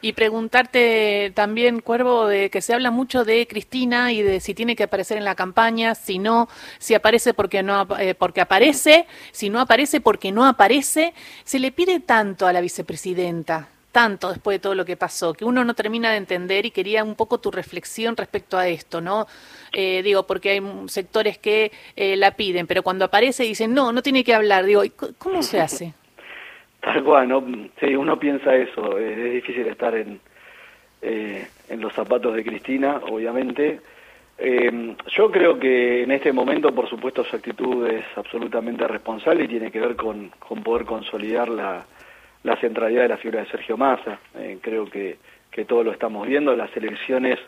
Y 0.00 0.14
preguntarte 0.14 1.32
también, 1.34 1.80
Cuervo, 1.80 2.26
de 2.26 2.50
que 2.50 2.60
se 2.60 2.74
habla 2.74 2.90
mucho 2.90 3.24
de 3.24 3.46
Cristina 3.46 4.12
y 4.12 4.22
de 4.22 4.40
si 4.40 4.54
tiene 4.54 4.74
que 4.74 4.84
aparecer 4.84 5.16
en 5.16 5.24
la 5.24 5.34
campaña, 5.34 5.94
si 5.94 6.18
no, 6.18 6.48
si 6.78 6.94
aparece 6.94 7.34
porque 7.34 7.62
no 7.62 7.86
eh, 7.98 8.14
porque 8.14 8.40
aparece, 8.40 9.06
si 9.30 9.50
no 9.50 9.60
aparece 9.60 10.00
porque 10.00 10.32
no 10.32 10.44
aparece. 10.44 11.14
Se 11.44 11.58
le 11.58 11.70
pide 11.72 12.00
tanto 12.00 12.46
a 12.46 12.52
la 12.52 12.60
vicepresidenta, 12.60 13.68
tanto 13.92 14.30
después 14.30 14.56
de 14.56 14.58
todo 14.58 14.74
lo 14.74 14.84
que 14.84 14.96
pasó, 14.96 15.34
que 15.34 15.44
uno 15.44 15.64
no 15.64 15.74
termina 15.74 16.10
de 16.10 16.16
entender 16.16 16.66
y 16.66 16.70
quería 16.70 17.04
un 17.04 17.14
poco 17.14 17.38
tu 17.38 17.50
reflexión 17.50 18.16
respecto 18.16 18.58
a 18.58 18.66
esto, 18.66 19.00
¿no? 19.00 19.26
Eh, 19.72 20.02
digo, 20.02 20.26
porque 20.26 20.50
hay 20.50 20.62
sectores 20.88 21.38
que 21.38 21.70
eh, 21.94 22.16
la 22.16 22.34
piden, 22.34 22.66
pero 22.66 22.82
cuando 22.82 23.04
aparece 23.04 23.44
dicen, 23.44 23.72
no, 23.72 23.92
no 23.92 24.02
tiene 24.02 24.24
que 24.24 24.34
hablar. 24.34 24.64
Digo, 24.64 24.82
¿cómo 25.18 25.42
se 25.42 25.60
hace? 25.60 25.94
Tal 26.82 27.04
cual, 27.04 27.28
¿no? 27.28 27.44
Sí, 27.78 27.94
uno 27.94 28.18
piensa 28.18 28.56
eso, 28.56 28.98
es, 28.98 29.32
difícil 29.34 29.68
estar 29.68 29.94
en, 29.94 30.18
eh, 31.00 31.46
en 31.68 31.80
los 31.80 31.92
zapatos 31.92 32.34
de 32.34 32.42
Cristina, 32.42 33.00
obviamente. 33.08 33.80
Eh, 34.36 34.96
yo 35.06 35.30
creo 35.30 35.60
que 35.60 36.02
en 36.02 36.10
este 36.10 36.32
momento, 36.32 36.74
por 36.74 36.88
supuesto, 36.88 37.22
su 37.22 37.36
actitud 37.36 37.86
es 37.86 38.04
absolutamente 38.16 38.88
responsable 38.88 39.44
y 39.44 39.48
tiene 39.48 39.70
que 39.70 39.78
ver 39.78 39.94
con, 39.94 40.32
con 40.40 40.64
poder 40.64 40.84
consolidar 40.84 41.48
la, 41.48 41.84
la 42.42 42.56
centralidad 42.56 43.02
de 43.02 43.08
la 43.10 43.16
figura 43.16 43.44
de 43.44 43.50
Sergio 43.50 43.76
Massa. 43.76 44.18
Eh, 44.34 44.58
creo 44.60 44.86
que, 44.86 45.18
que 45.52 45.64
todos 45.64 45.84
lo 45.84 45.92
estamos 45.92 46.26
viendo, 46.26 46.56
las 46.56 46.76
elecciones 46.76 47.38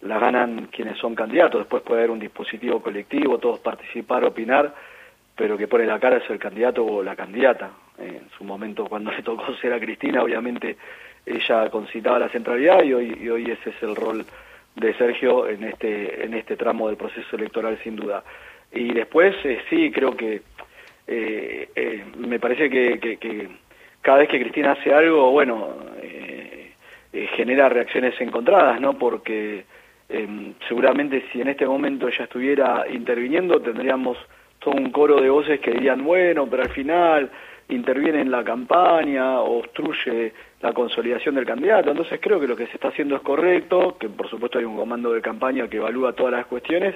las 0.00 0.20
ganan 0.20 0.66
quienes 0.72 0.98
son 0.98 1.14
candidatos, 1.14 1.60
después 1.60 1.84
puede 1.84 2.00
haber 2.00 2.10
un 2.10 2.18
dispositivo 2.18 2.82
colectivo, 2.82 3.38
todos 3.38 3.60
participar, 3.60 4.24
opinar, 4.24 4.74
pero 5.36 5.56
que 5.56 5.68
pone 5.68 5.86
la 5.86 6.00
cara 6.00 6.16
es 6.16 6.28
el 6.28 6.40
candidato 6.40 6.84
o 6.84 7.04
la 7.04 7.14
candidata. 7.14 7.70
En 8.02 8.28
su 8.36 8.44
momento, 8.44 8.86
cuando 8.86 9.12
le 9.12 9.22
tocó 9.22 9.54
ser 9.60 9.72
a 9.72 9.80
Cristina, 9.80 10.22
obviamente 10.22 10.76
ella 11.24 11.70
concitaba 11.70 12.18
la 12.18 12.28
centralidad 12.28 12.82
y 12.82 12.92
hoy, 12.92 13.18
y 13.20 13.28
hoy 13.28 13.50
ese 13.50 13.70
es 13.70 13.82
el 13.82 13.94
rol 13.94 14.24
de 14.74 14.94
Sergio 14.94 15.48
en 15.48 15.64
este, 15.64 16.24
en 16.24 16.34
este 16.34 16.56
tramo 16.56 16.88
del 16.88 16.96
proceso 16.96 17.36
electoral, 17.36 17.78
sin 17.82 17.96
duda. 17.96 18.24
Y 18.72 18.92
después, 18.92 19.34
eh, 19.44 19.60
sí, 19.68 19.90
creo 19.90 20.16
que 20.16 20.42
eh, 21.06 21.68
eh, 21.74 22.04
me 22.16 22.38
parece 22.38 22.70
que, 22.70 22.98
que, 22.98 23.48
cada 24.00 24.18
vez 24.18 24.28
que 24.28 24.40
Cristina 24.40 24.72
hace 24.72 24.92
algo, 24.92 25.30
bueno, 25.30 25.76
genera 27.36 27.68
reacciones 27.68 28.18
encontradas, 28.20 28.80
¿no? 28.80 28.98
Porque 28.98 29.64
seguramente 30.66 31.24
si 31.30 31.40
en 31.40 31.48
este 31.48 31.66
momento 31.66 32.08
ella 32.08 32.24
estuviera 32.24 32.84
interviniendo, 32.90 33.60
tendríamos 33.60 34.18
todo 34.58 34.74
un 34.74 34.90
coro 34.90 35.20
de 35.20 35.30
voces 35.30 35.60
que 35.60 35.72
dirían, 35.72 36.04
bueno, 36.04 36.48
pero 36.50 36.64
al 36.64 36.70
final 36.70 37.30
interviene 37.68 38.20
en 38.20 38.30
la 38.30 38.44
campaña, 38.44 39.40
obstruye 39.40 40.32
la 40.60 40.72
consolidación 40.72 41.34
del 41.34 41.46
candidato. 41.46 41.90
Entonces 41.90 42.20
creo 42.22 42.40
que 42.40 42.46
lo 42.46 42.56
que 42.56 42.66
se 42.66 42.74
está 42.74 42.88
haciendo 42.88 43.16
es 43.16 43.22
correcto, 43.22 43.96
que 43.98 44.08
por 44.08 44.28
supuesto 44.28 44.58
hay 44.58 44.64
un 44.64 44.76
comando 44.76 45.12
de 45.12 45.20
campaña 45.20 45.68
que 45.68 45.78
evalúa 45.78 46.12
todas 46.12 46.32
las 46.32 46.46
cuestiones 46.46 46.94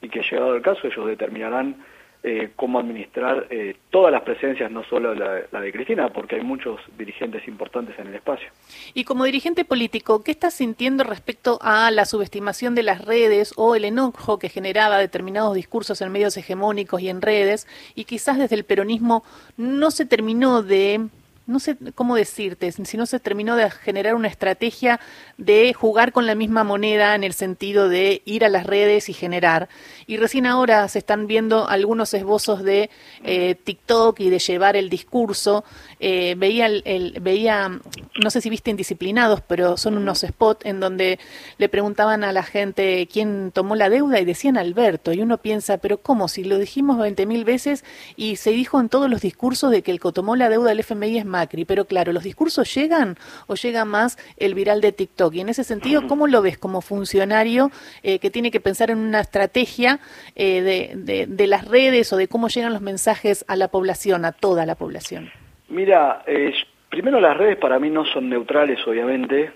y 0.00 0.08
que 0.08 0.22
llegado 0.22 0.54
el 0.54 0.62
caso 0.62 0.86
ellos 0.86 1.06
determinarán 1.06 1.76
eh, 2.24 2.50
cómo 2.56 2.80
administrar 2.80 3.46
eh, 3.50 3.76
todas 3.90 4.10
las 4.10 4.22
presencias, 4.22 4.70
no 4.70 4.82
solo 4.84 5.14
la, 5.14 5.42
la, 5.52 5.60
de 5.60 5.72
Cristina, 5.72 6.12
porque 6.12 6.36
hay 6.36 6.42
muchos 6.42 6.80
dirigentes 6.98 7.46
importantes 7.46 7.98
en 7.98 8.08
el 8.08 8.16
espacio. 8.16 8.48
Y 8.92 9.04
como 9.04 9.24
dirigente 9.24 9.64
político, 9.64 10.24
¿qué 10.24 10.32
estás 10.32 10.54
sintiendo 10.54 11.04
respecto 11.04 11.58
a 11.62 11.90
la 11.90 12.04
subestimación 12.04 12.74
de 12.74 12.82
las 12.82 13.04
redes 13.04 13.52
o 13.56 13.76
el 13.76 13.84
enojo 13.84 14.38
que 14.38 14.48
generaba 14.48 14.98
determinados 14.98 15.54
discursos 15.54 16.00
en 16.00 16.10
medios 16.10 16.36
hegemónicos 16.36 17.00
y 17.00 17.08
en 17.08 17.22
redes? 17.22 17.68
Y 17.94 18.04
quizás 18.04 18.36
desde 18.36 18.56
el 18.56 18.64
peronismo 18.64 19.22
no 19.56 19.90
se 19.90 20.04
terminó 20.04 20.62
de 20.62 21.08
no 21.48 21.60
sé 21.60 21.76
cómo 21.94 22.14
decirte, 22.14 22.70
si 22.70 22.96
no 22.98 23.06
se 23.06 23.18
terminó 23.18 23.56
de 23.56 23.70
generar 23.70 24.14
una 24.14 24.28
estrategia 24.28 25.00
de 25.38 25.72
jugar 25.72 26.12
con 26.12 26.26
la 26.26 26.34
misma 26.34 26.62
moneda 26.62 27.14
en 27.14 27.24
el 27.24 27.32
sentido 27.32 27.88
de 27.88 28.20
ir 28.26 28.44
a 28.44 28.50
las 28.50 28.66
redes 28.66 29.08
y 29.08 29.14
generar. 29.14 29.70
Y 30.06 30.18
recién 30.18 30.44
ahora 30.44 30.86
se 30.88 30.98
están 30.98 31.26
viendo 31.26 31.66
algunos 31.66 32.12
esbozos 32.12 32.62
de 32.62 32.90
eh, 33.24 33.54
TikTok 33.54 34.20
y 34.20 34.28
de 34.28 34.38
llevar 34.38 34.76
el 34.76 34.90
discurso. 34.90 35.64
Eh, 36.00 36.34
veía, 36.36 36.66
el, 36.66 37.16
veía, 37.22 37.80
no 38.22 38.30
sé 38.30 38.42
si 38.42 38.50
viste 38.50 38.68
Indisciplinados, 38.70 39.40
pero 39.40 39.78
son 39.78 39.96
unos 39.96 40.20
spots 40.20 40.66
en 40.66 40.80
donde 40.80 41.18
le 41.56 41.68
preguntaban 41.70 42.24
a 42.24 42.32
la 42.32 42.42
gente 42.42 43.08
quién 43.10 43.52
tomó 43.54 43.74
la 43.74 43.88
deuda 43.88 44.20
y 44.20 44.26
decían 44.26 44.58
Alberto. 44.58 45.14
Y 45.14 45.22
uno 45.22 45.38
piensa, 45.38 45.78
pero 45.78 45.96
¿cómo? 45.96 46.28
Si 46.28 46.44
lo 46.44 46.58
dijimos 46.58 46.98
20.000 46.98 47.44
veces 47.46 47.84
y 48.16 48.36
se 48.36 48.50
dijo 48.50 48.78
en 48.80 48.90
todos 48.90 49.08
los 49.08 49.22
discursos 49.22 49.70
de 49.70 49.82
que 49.82 49.92
el 49.92 50.00
que 50.00 50.12
tomó 50.12 50.36
la 50.36 50.50
deuda 50.50 50.68
del 50.68 50.80
FMI 50.80 51.18
es 51.18 51.24
pero 51.66 51.84
claro, 51.84 52.12
¿los 52.12 52.24
discursos 52.24 52.74
llegan 52.74 53.16
o 53.46 53.54
llega 53.54 53.84
más 53.84 54.18
el 54.36 54.54
viral 54.54 54.80
de 54.80 54.92
TikTok? 54.92 55.34
Y 55.34 55.40
en 55.40 55.48
ese 55.48 55.64
sentido, 55.64 56.06
¿cómo 56.06 56.26
lo 56.26 56.42
ves 56.42 56.58
como 56.58 56.80
funcionario 56.80 57.70
eh, 58.02 58.18
que 58.18 58.30
tiene 58.30 58.50
que 58.50 58.60
pensar 58.60 58.90
en 58.90 58.98
una 58.98 59.20
estrategia 59.20 60.00
eh, 60.34 60.94
de, 60.96 61.46
las 61.46 61.66
redes 61.66 62.12
o 62.12 62.16
de 62.16 62.28
cómo 62.28 62.48
llegan 62.48 62.72
los 62.72 62.82
mensajes 62.82 63.44
a 63.48 63.56
la 63.56 63.68
población, 63.68 64.24
a 64.24 64.32
toda 64.32 64.66
la 64.66 64.74
población? 64.74 65.30
Mira, 65.68 66.22
eh, 66.26 66.52
primero 66.88 67.20
las 67.20 67.36
redes 67.36 67.56
para 67.56 67.78
mí 67.78 67.90
no 67.90 68.04
son 68.06 68.28
neutrales, 68.28 68.78
obviamente. 68.86 69.52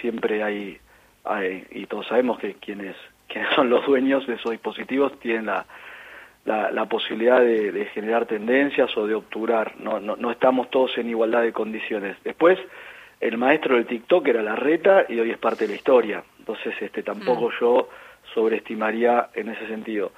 siempre 0.00 0.42
hay, 0.42 0.78
y 1.70 1.86
todos 1.86 2.06
sabemos 2.06 2.38
que 2.38 2.54
quienes, 2.54 2.96
quienes 3.28 3.54
son 3.54 3.70
los 3.70 3.84
dueños 3.86 4.26
de 4.26 4.34
esos 4.34 4.52
dispositivos 4.52 5.18
tienen 5.20 5.46
la 5.46 5.66
la, 6.46 6.86
posibilidad 6.86 7.40
de, 7.40 7.88
generar 7.92 8.26
tendencias 8.26 8.96
o 8.96 9.06
de 9.06 9.14
obturar. 9.14 9.74
No, 9.80 10.00
no, 10.00 10.16
no, 10.16 10.30
estamos 10.30 10.70
todos 10.70 10.96
en 10.98 11.10
igualdad 11.10 11.42
de 11.42 11.52
condiciones. 11.52 12.16
Después, 12.24 12.58
el 13.20 13.36
maestro 13.36 13.74
del 13.74 13.86
TikTok 13.86 14.28
era 14.28 14.42
la 14.42 14.56
reta 14.56 15.06
y 15.08 15.18
hoy 15.18 15.30
es 15.30 15.38
parte 15.38 15.64
de 15.64 15.70
la 15.70 15.76
historia. 15.76 16.22
Entonces, 16.38 16.74
este, 16.80 17.02
tampoco 17.02 17.48
mm. 17.48 17.52
yo 17.60 17.88
sobreestimaría 18.32 19.28
en 19.34 19.48
ese 19.48 19.66
sentido. 19.66 20.12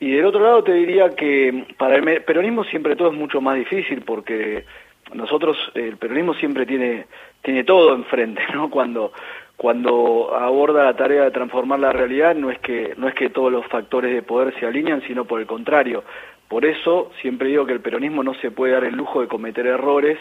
Y 0.00 0.10
del 0.10 0.26
otro 0.26 0.40
lado 0.40 0.64
te 0.64 0.72
diría 0.72 1.10
que 1.10 1.66
para 1.78 1.96
el 1.96 2.22
peronismo 2.24 2.64
siempre 2.64 2.96
todo 2.96 3.08
es 3.08 3.14
mucho 3.14 3.40
más 3.40 3.56
difícil 3.56 4.02
porque 4.02 4.64
nosotros, 5.12 5.56
el 5.74 5.96
peronismo 5.98 6.34
siempre 6.34 6.66
tiene, 6.66 7.06
tiene 7.42 7.64
todo 7.64 7.94
enfrente, 7.94 8.42
¿no? 8.52 8.70
Cuando, 8.70 9.12
cuando 9.56 10.34
aborda 10.34 10.84
la 10.84 10.96
tarea 10.96 11.24
de 11.24 11.30
transformar 11.30 11.78
la 11.78 11.92
realidad 11.92 12.34
no 12.34 12.50
es 12.50 12.58
que 12.58 12.94
no 12.96 13.08
es 13.08 13.14
que 13.14 13.30
todos 13.30 13.52
los 13.52 13.66
factores 13.66 14.12
de 14.12 14.22
poder 14.22 14.54
se 14.58 14.66
alinean, 14.66 15.02
sino 15.06 15.24
por 15.24 15.40
el 15.40 15.46
contrario. 15.46 16.02
Por 16.48 16.64
eso 16.64 17.10
siempre 17.20 17.48
digo 17.48 17.66
que 17.66 17.72
el 17.72 17.80
peronismo 17.80 18.22
no 18.22 18.34
se 18.34 18.50
puede 18.50 18.72
dar 18.72 18.84
el 18.84 18.94
lujo 18.94 19.20
de 19.20 19.28
cometer 19.28 19.66
errores 19.66 20.18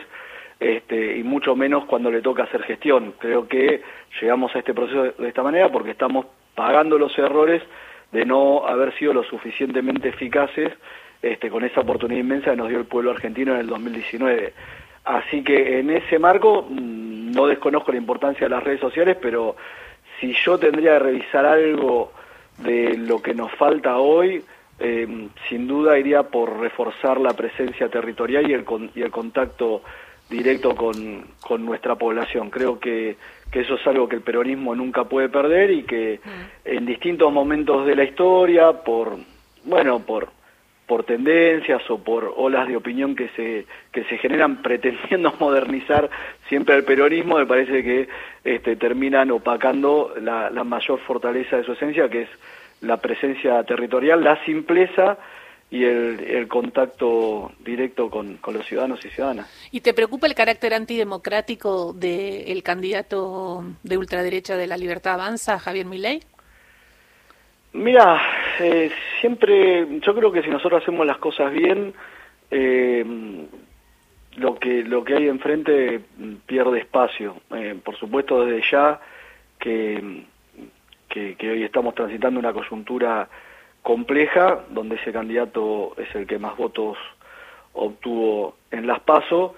este, 0.59 1.17
y 1.17 1.23
mucho 1.23 1.55
menos 1.55 1.85
cuando 1.85 2.09
le 2.09 2.21
toca 2.21 2.43
hacer 2.43 2.63
gestión. 2.63 3.13
Creo 3.19 3.47
que 3.47 3.81
llegamos 4.21 4.55
a 4.55 4.59
este 4.59 4.73
proceso 4.73 5.03
de 5.03 5.27
esta 5.27 5.43
manera 5.43 5.69
porque 5.69 5.91
estamos 5.91 6.25
pagando 6.55 6.97
los 6.97 7.17
errores 7.17 7.61
de 8.11 8.25
no 8.25 8.65
haber 8.67 8.93
sido 8.97 9.13
lo 9.13 9.23
suficientemente 9.23 10.09
eficaces 10.09 10.71
este, 11.21 11.49
con 11.49 11.63
esa 11.63 11.81
oportunidad 11.81 12.19
inmensa 12.19 12.51
que 12.51 12.57
nos 12.57 12.69
dio 12.69 12.77
el 12.77 12.85
pueblo 12.85 13.11
argentino 13.11 13.53
en 13.53 13.61
el 13.61 13.67
2019. 13.67 14.53
Así 15.05 15.43
que 15.43 15.79
en 15.79 15.89
ese 15.89 16.17
marco 16.19 16.65
mm, 16.69 17.31
no 17.31 17.47
desconozco 17.47 17.91
la 17.91 17.97
importancia 17.97 18.47
de 18.47 18.55
las 18.55 18.63
redes 18.63 18.79
sociales, 18.79 19.17
pero 19.21 19.55
si 20.19 20.33
yo 20.33 20.57
tendría 20.57 20.93
que 20.93 20.99
revisar 20.99 21.45
algo 21.45 22.11
de 22.59 22.97
lo 22.97 23.21
que 23.21 23.33
nos 23.33 23.51
falta 23.53 23.97
hoy, 23.97 24.43
eh, 24.79 25.27
sin 25.49 25.67
duda 25.67 25.97
iría 25.97 26.23
por 26.23 26.59
reforzar 26.59 27.19
la 27.19 27.33
presencia 27.33 27.89
territorial 27.89 28.49
y 28.49 28.53
el, 28.53 28.65
y 28.95 29.01
el 29.01 29.11
contacto 29.11 29.81
directo 30.29 30.75
con, 30.75 31.25
con 31.41 31.65
nuestra 31.65 31.95
población. 31.95 32.49
Creo 32.49 32.79
que, 32.79 33.17
que, 33.51 33.61
eso 33.61 33.75
es 33.75 33.85
algo 33.85 34.07
que 34.07 34.15
el 34.15 34.21
peronismo 34.21 34.75
nunca 34.75 35.03
puede 35.03 35.29
perder 35.29 35.71
y 35.71 35.83
que 35.83 36.19
mm. 36.23 36.29
en 36.69 36.85
distintos 36.85 37.31
momentos 37.31 37.85
de 37.85 37.95
la 37.95 38.03
historia, 38.03 38.71
por, 38.71 39.17
bueno, 39.65 39.99
por 39.99 40.29
por 40.87 41.03
tendencias 41.05 41.81
o 41.89 41.97
por 41.97 42.33
olas 42.35 42.67
de 42.67 42.75
opinión 42.75 43.15
que 43.15 43.29
se, 43.29 43.65
que 43.91 44.03
se 44.05 44.17
generan 44.17 44.61
pretendiendo 44.61 45.33
modernizar 45.39 46.09
siempre 46.49 46.75
el 46.75 46.83
peronismo, 46.83 47.37
me 47.37 47.45
parece 47.45 47.83
que 47.83 48.07
este, 48.43 48.75
terminan 48.75 49.31
opacando 49.31 50.13
la, 50.21 50.49
la 50.49 50.63
mayor 50.63 50.99
fortaleza 50.99 51.57
de 51.57 51.63
su 51.63 51.73
esencia, 51.73 52.09
que 52.09 52.23
es 52.23 52.29
la 52.81 52.97
presencia 52.97 53.63
territorial, 53.63 54.23
la 54.23 54.43
simpleza 54.43 55.17
y 55.71 55.85
el, 55.85 56.19
el 56.19 56.47
contacto 56.47 57.51
directo 57.59 58.09
con, 58.09 58.37
con, 58.37 58.53
los 58.53 58.65
ciudadanos 58.67 59.03
y 59.05 59.09
ciudadanas. 59.09 59.49
¿Y 59.71 59.81
te 59.81 59.93
preocupa 59.95 60.27
el 60.27 60.35
carácter 60.35 60.73
antidemocrático 60.75 61.93
del 61.93 62.61
candidato 62.61 63.63
de 63.81 63.97
ultraderecha 63.97 64.55
de 64.55 64.67
la 64.67 64.77
Libertad 64.77 65.15
Avanza, 65.15 65.57
Javier 65.57 65.87
Milei? 65.87 66.21
Mira, 67.73 68.21
eh, 68.59 68.91
siempre, 69.23 69.87
yo 70.01 70.13
creo 70.13 70.33
que 70.33 70.43
si 70.43 70.49
nosotros 70.49 70.81
hacemos 70.81 71.07
las 71.07 71.17
cosas 71.17 71.53
bien, 71.53 71.93
eh, 72.51 73.05
lo 74.35 74.55
que 74.55 74.83
lo 74.83 75.01
que 75.05 75.15
hay 75.15 75.29
enfrente 75.29 76.01
pierde 76.45 76.79
espacio. 76.79 77.37
Eh, 77.55 77.79
por 77.81 77.95
supuesto, 77.95 78.43
desde 78.43 78.69
ya 78.69 78.99
que, 79.57 80.25
que, 81.07 81.35
que, 81.35 81.51
hoy 81.51 81.63
estamos 81.63 81.95
transitando 81.95 82.37
una 82.37 82.51
coyuntura 82.51 83.29
compleja, 83.81 84.65
donde 84.71 84.95
ese 84.95 85.13
candidato 85.13 85.93
es 85.95 86.13
el 86.15 86.27
que 86.27 86.37
más 86.37 86.57
votos 86.57 86.97
obtuvo 87.71 88.57
en 88.71 88.87
las 88.87 88.99
PASO, 88.99 89.55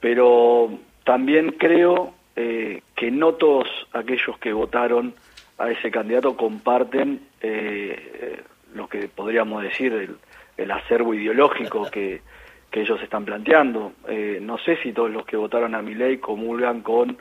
pero 0.00 0.70
también 1.04 1.52
creo 1.52 2.14
eh, 2.34 2.82
que 2.96 3.12
no 3.12 3.34
todos 3.34 3.68
aquellos 3.92 4.36
que 4.38 4.52
votaron 4.52 5.14
a 5.56 5.70
ese 5.70 5.92
candidato 5.92 6.36
comparten 6.36 7.20
eh, 7.40 8.42
lo 8.74 8.88
que 8.88 9.08
podríamos 9.08 9.62
decir 9.62 9.92
el, 9.92 10.16
el 10.56 10.70
acervo 10.70 11.14
ideológico 11.14 11.90
que, 11.90 12.22
que, 12.70 12.80
ellos 12.82 13.00
están 13.02 13.24
planteando. 13.24 13.92
Eh, 14.08 14.38
no 14.42 14.58
sé 14.58 14.76
si 14.82 14.92
todos 14.92 15.10
los 15.10 15.24
que 15.24 15.36
votaron 15.36 15.74
a 15.74 15.82
mi 15.82 15.94
ley 15.94 16.18
comulgan 16.18 16.82
con 16.82 17.16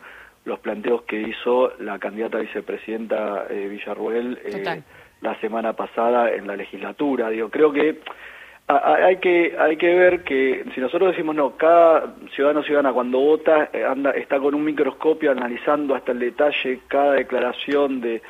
los 0.46 0.60
planteos 0.60 1.04
que 1.04 1.22
hizo 1.22 1.74
la 1.80 2.00
candidata 2.00 2.40
vicepresidenta 2.40 3.46
eh, 3.50 3.68
Villarruel 3.70 4.40
eh, 4.44 4.84
la 5.22 5.40
semana 5.40 5.74
pasada 5.74 6.34
en 6.34 6.48
la 6.48 6.56
legislatura. 6.56 7.30
Digo, 7.30 7.50
creo 7.50 7.72
que 7.72 8.02
hay 8.68 9.18
que 9.18 9.56
hay 9.60 9.76
que 9.76 9.94
ver 9.94 10.24
que 10.24 10.64
si 10.74 10.80
nosotros 10.80 11.12
decimos 11.12 11.36
no 11.36 11.58
cada 11.58 12.16
ciudadano 12.34 12.64
ciudadana 12.64 12.94
cuando 12.94 13.20
vota 13.20 13.70
eh, 13.74 13.84
anda 13.84 14.12
está 14.12 14.40
con 14.40 14.56
un 14.56 14.64
microscopio 14.64 15.32
analizando 15.32 15.96
hasta 15.96 16.14
el 16.14 16.20
detalle 16.20 16.80
cada 16.88 17.14
declaración 17.14 18.00
de 18.00 18.22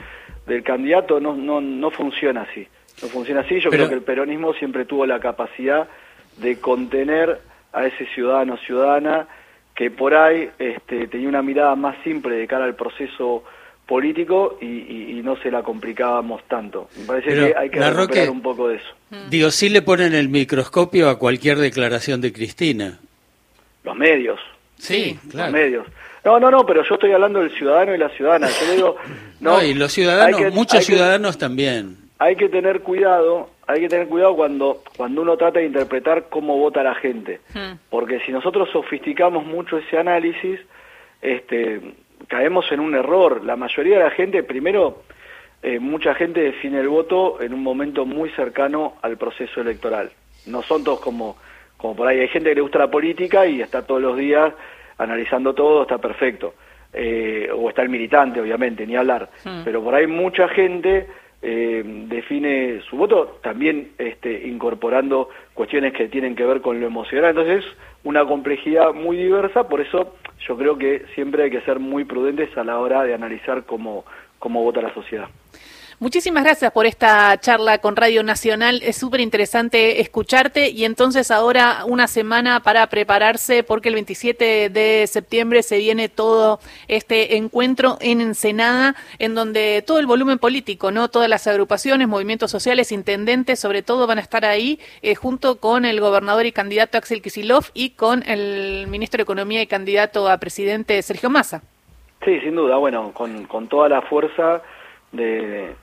del 0.47 0.63
candidato 0.63 1.19
no 1.19 1.35
no 1.35 1.61
no 1.61 1.91
funciona 1.91 2.41
así 2.41 2.67
no 3.03 3.09
funciona 3.09 3.41
así 3.41 3.59
yo 3.59 3.69
creo 3.69 3.89
que 3.89 3.95
el 3.95 4.01
peronismo 4.01 4.53
siempre 4.53 4.85
tuvo 4.85 5.05
la 5.05 5.19
capacidad 5.19 5.87
de 6.37 6.59
contener 6.59 7.39
a 7.73 7.85
ese 7.85 8.05
ciudadano 8.07 8.57
ciudadana 8.57 9.27
que 9.75 9.91
por 9.91 10.15
ahí 10.15 10.49
este, 10.59 11.07
tenía 11.07 11.27
una 11.27 11.41
mirada 11.41 11.75
más 11.75 11.95
simple 12.03 12.35
de 12.35 12.47
cara 12.47 12.65
al 12.65 12.75
proceso 12.75 13.43
político 13.85 14.57
y, 14.61 15.21
no 15.23 15.37
se 15.37 15.49
la 15.49 15.63
complicábamos 15.63 16.43
tanto. 16.49 16.89
Me 16.97 17.05
parece 17.05 17.33
que 17.33 17.53
hay 17.57 17.69
que 17.69 17.79
recuperar 17.79 18.29
un 18.29 18.41
poco 18.41 18.67
de 18.67 18.75
eso. 18.75 18.89
Mm. 19.09 19.29
Digo, 19.29 19.51
sí 19.51 19.69
le 19.69 19.81
ponen 19.81 20.13
el 20.13 20.27
microscopio 20.27 21.09
a 21.09 21.17
cualquier 21.17 21.59
declaración 21.59 22.19
de 22.19 22.33
Cristina. 22.33 22.99
Los 23.85 23.95
medios. 23.95 24.37
Sí, 24.77 25.17
claro. 25.31 25.51
Los 25.51 25.61
medios. 25.61 25.87
No, 26.25 26.41
no, 26.41 26.51
no, 26.51 26.65
pero 26.65 26.83
yo 26.83 26.95
estoy 26.95 27.13
hablando 27.13 27.39
del 27.39 27.51
ciudadano 27.51 27.95
y 27.95 27.97
la 27.97 28.09
ciudadana. 28.09 28.49
Yo 28.49 28.73
digo, 28.73 28.95
no, 29.39 29.63
y 29.63 29.73
los 29.73 29.93
ciudadanos, 29.93 30.53
muchos 30.53 30.85
ciudadanos 30.85 31.37
también. 31.37 32.02
Hay 32.19 32.35
que 32.35 32.49
tener 32.49 32.81
cuidado, 32.81 33.49
hay 33.67 33.81
que 33.81 33.89
tener 33.89 34.07
cuidado 34.07 34.35
cuando 34.35 34.81
cuando 34.95 35.21
uno 35.21 35.35
trata 35.35 35.59
de 35.59 35.65
interpretar 35.65 36.29
cómo 36.29 36.57
vota 36.57 36.83
la 36.83 36.95
gente, 36.95 37.41
mm. 37.53 37.89
porque 37.89 38.19
si 38.21 38.31
nosotros 38.31 38.69
sofisticamos 38.71 39.45
mucho 39.45 39.77
ese 39.77 39.97
análisis, 39.97 40.59
este 41.21 41.81
caemos 42.27 42.71
en 42.71 42.79
un 42.79 42.95
error. 42.95 43.43
La 43.43 43.55
mayoría 43.55 43.97
de 43.97 44.03
la 44.03 44.11
gente, 44.11 44.43
primero, 44.43 45.03
eh, 45.61 45.79
mucha 45.79 46.13
gente 46.13 46.41
define 46.41 46.79
el 46.79 46.89
voto 46.89 47.41
en 47.41 47.53
un 47.53 47.63
momento 47.63 48.05
muy 48.05 48.29
cercano 48.31 48.95
al 49.01 49.17
proceso 49.17 49.61
electoral. 49.61 50.11
No 50.45 50.61
son 50.61 50.83
todos 50.83 50.99
como, 50.99 51.37
como 51.77 51.95
por 51.95 52.07
ahí. 52.07 52.19
Hay 52.19 52.27
gente 52.27 52.49
que 52.49 52.55
le 52.55 52.61
gusta 52.61 52.79
la 52.79 52.91
política 52.91 53.45
y 53.45 53.61
está 53.61 53.85
todos 53.85 54.01
los 54.01 54.17
días 54.17 54.53
analizando 54.97 55.53
todo, 55.53 55.83
está 55.83 55.97
perfecto. 55.97 56.53
Eh, 56.91 57.49
o 57.51 57.69
está 57.69 57.81
el 57.81 57.89
militante, 57.89 58.39
obviamente, 58.39 58.85
ni 58.85 58.95
hablar. 58.95 59.29
Hmm. 59.43 59.61
Pero 59.63 59.83
por 59.83 59.95
ahí 59.95 60.05
mucha 60.05 60.47
gente 60.49 61.07
eh, 61.45 61.83
define 62.07 62.81
su 62.89 62.95
voto 62.95 63.39
también 63.43 63.91
este, 63.97 64.47
incorporando 64.47 65.27
cuestiones 65.53 65.93
que 65.93 66.07
tienen 66.07 66.35
que 66.35 66.45
ver 66.45 66.61
con 66.61 66.79
lo 66.79 66.87
emocional. 66.87 67.31
Entonces, 67.31 67.65
una 68.05 68.25
complejidad 68.25 68.93
muy 68.93 69.17
diversa, 69.17 69.67
por 69.67 69.81
eso 69.81 70.15
yo 70.47 70.57
creo 70.57 70.77
que 70.77 71.03
siempre 71.15 71.43
hay 71.43 71.51
que 71.51 71.61
ser 71.61 71.79
muy 71.79 72.05
prudentes 72.05 72.57
a 72.57 72.63
la 72.63 72.79
hora 72.79 73.03
de 73.03 73.13
analizar 73.13 73.65
cómo, 73.65 74.05
cómo 74.39 74.63
vota 74.63 74.81
la 74.81 74.93
sociedad. 74.93 75.27
Muchísimas 76.03 76.43
gracias 76.43 76.69
por 76.73 76.85
esta 76.85 77.39
charla 77.39 77.77
con 77.77 77.95
Radio 77.95 78.23
Nacional. 78.23 78.81
Es 78.83 78.97
súper 78.97 79.21
interesante 79.21 80.01
escucharte 80.01 80.69
y 80.69 80.83
entonces 80.83 81.31
ahora 81.31 81.85
una 81.87 82.07
semana 82.07 82.59
para 82.59 82.85
prepararse 82.87 83.63
porque 83.63 83.87
el 83.87 83.95
27 83.95 84.67
de 84.67 85.07
septiembre 85.07 85.63
se 85.63 85.77
viene 85.77 86.09
todo 86.09 86.59
este 86.89 87.37
encuentro 87.37 87.95
en 88.01 88.19
Ensenada 88.19 88.95
en 89.17 89.33
donde 89.33 89.81
todo 89.87 89.99
el 89.99 90.05
volumen 90.05 90.39
político, 90.39 90.91
no 90.91 91.07
todas 91.07 91.29
las 91.29 91.47
agrupaciones, 91.47 92.09
movimientos 92.09 92.51
sociales, 92.51 92.91
intendentes, 92.91 93.61
sobre 93.61 93.81
todo 93.81 94.05
van 94.05 94.17
a 94.17 94.21
estar 94.21 94.43
ahí 94.43 94.81
eh, 95.03 95.15
junto 95.15 95.57
con 95.61 95.85
el 95.85 96.01
gobernador 96.01 96.45
y 96.45 96.51
candidato 96.51 96.97
Axel 96.97 97.21
Kisilov 97.21 97.67
y 97.73 97.91
con 97.91 98.23
el 98.27 98.87
ministro 98.87 99.19
de 99.19 99.23
Economía 99.23 99.61
y 99.61 99.67
candidato 99.67 100.27
a 100.27 100.37
presidente 100.37 101.01
Sergio 101.01 101.29
Massa. 101.29 101.61
Sí, 102.25 102.41
sin 102.41 102.57
duda, 102.57 102.75
bueno, 102.75 103.13
con, 103.13 103.45
con 103.45 103.69
toda 103.69 103.87
la 103.87 104.01
fuerza 104.01 104.61
de, 105.13 105.75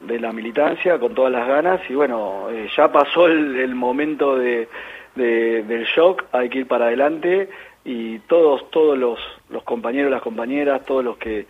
de 0.00 0.20
la 0.20 0.32
militancia 0.32 0.98
con 0.98 1.14
todas 1.14 1.32
las 1.32 1.46
ganas 1.48 1.80
y 1.88 1.94
bueno, 1.94 2.48
eh, 2.50 2.68
ya 2.76 2.92
pasó 2.92 3.26
el, 3.26 3.74
momento 3.74 4.36
de, 4.36 4.68
del 5.14 5.84
shock, 5.84 6.24
hay 6.32 6.48
que 6.48 6.58
ir 6.58 6.66
para 6.66 6.86
adelante 6.86 7.48
y 7.84 8.18
todos 8.20 8.70
todos 8.70 8.98
los, 8.98 9.18
los 9.48 9.62
compañeros, 9.62 10.10
las 10.10 10.22
compañeras, 10.22 10.84
todos 10.84 11.04
los 11.04 11.16
que 11.16 11.46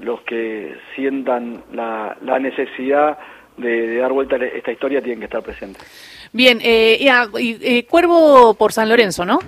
los 0.00 0.20
que 0.22 0.76
sientan 0.94 1.62
la, 1.72 2.16
la 2.22 2.38
necesidad 2.38 3.18
de, 3.56 3.96
dar 3.96 4.12
vuelta 4.12 4.36
a 4.36 4.44
esta 4.44 4.72
historia 4.72 5.00
tienen 5.00 5.20
que 5.20 5.24
estar 5.24 5.42
presentes. 5.42 5.82
Bien, 6.32 6.58
eh, 6.62 6.98
eh, 7.38 7.86
Cuervo 7.86 8.54
por 8.54 8.72
San 8.72 8.88
Lorenzo, 8.88 9.24
¿no? 9.24 9.38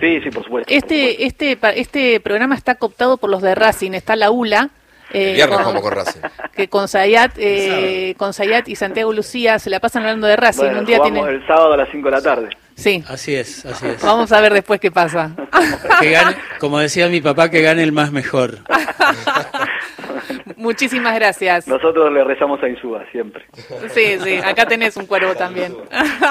Sí, 0.00 0.20
sí, 0.20 0.30
por 0.30 0.42
supuesto. 0.42 0.72
Este, 0.74 1.24
este, 1.24 1.56
este 1.76 2.18
programa 2.20 2.56
está 2.56 2.74
cooptado 2.74 3.18
por 3.18 3.30
los 3.30 3.42
de 3.42 3.54
Racing, 3.54 3.92
está 3.92 4.16
la 4.16 4.32
ULA, 4.32 4.70
eh, 5.12 5.34
viernes 5.34 5.58
con, 5.58 5.66
como 5.66 5.82
con 5.82 5.92
Racing. 5.92 6.20
Que 6.54 6.68
con 6.68 6.88
Zayat, 6.88 7.32
eh, 7.36 8.14
con 8.16 8.32
Zayat 8.32 8.68
y 8.68 8.76
Santiago 8.76 9.12
Lucía 9.12 9.58
se 9.58 9.70
la 9.70 9.80
pasan 9.80 10.02
hablando 10.02 10.26
de 10.26 10.36
Racing. 10.36 10.70
un 10.78 10.84
día 10.84 11.00
tiene... 11.00 11.20
el 11.20 11.46
sábado 11.46 11.72
a 11.72 11.76
las 11.76 11.88
5 11.90 12.08
de 12.08 12.10
la 12.10 12.22
tarde. 12.22 12.48
Sí. 12.74 13.04
Así 13.08 13.34
es, 13.34 13.64
así 13.66 13.86
es. 13.86 14.02
Vamos 14.02 14.32
a 14.32 14.40
ver 14.40 14.52
después 14.52 14.80
qué 14.80 14.90
pasa. 14.90 15.32
Que 16.00 16.18
como 16.58 16.78
decía 16.78 17.08
mi 17.08 17.20
papá, 17.20 17.48
que 17.48 17.62
gane 17.62 17.82
el 17.82 17.92
más 17.92 18.10
mejor. 18.10 18.58
Muchísimas 20.56 21.14
gracias. 21.14 21.68
Nosotros 21.68 22.12
le 22.12 22.24
rezamos 22.24 22.62
a 22.62 22.68
Insúa 22.68 23.04
siempre. 23.12 23.44
Sí, 23.88 24.18
sí, 24.22 24.36
acá 24.44 24.66
tenés 24.66 24.96
un 24.96 25.06
cuervo 25.06 25.34
también. 25.34 25.74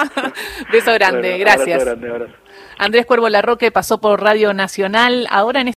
Beso 0.72 0.92
grande, 0.94 1.38
gracias. 1.38 1.84
Grande, 1.84 2.28
Andrés 2.78 3.06
Cuervo 3.06 3.28
Larroque 3.28 3.70
pasó 3.70 4.00
por 4.00 4.22
Radio 4.22 4.52
Nacional. 4.54 5.26
Ahora 5.30 5.60
en 5.60 5.68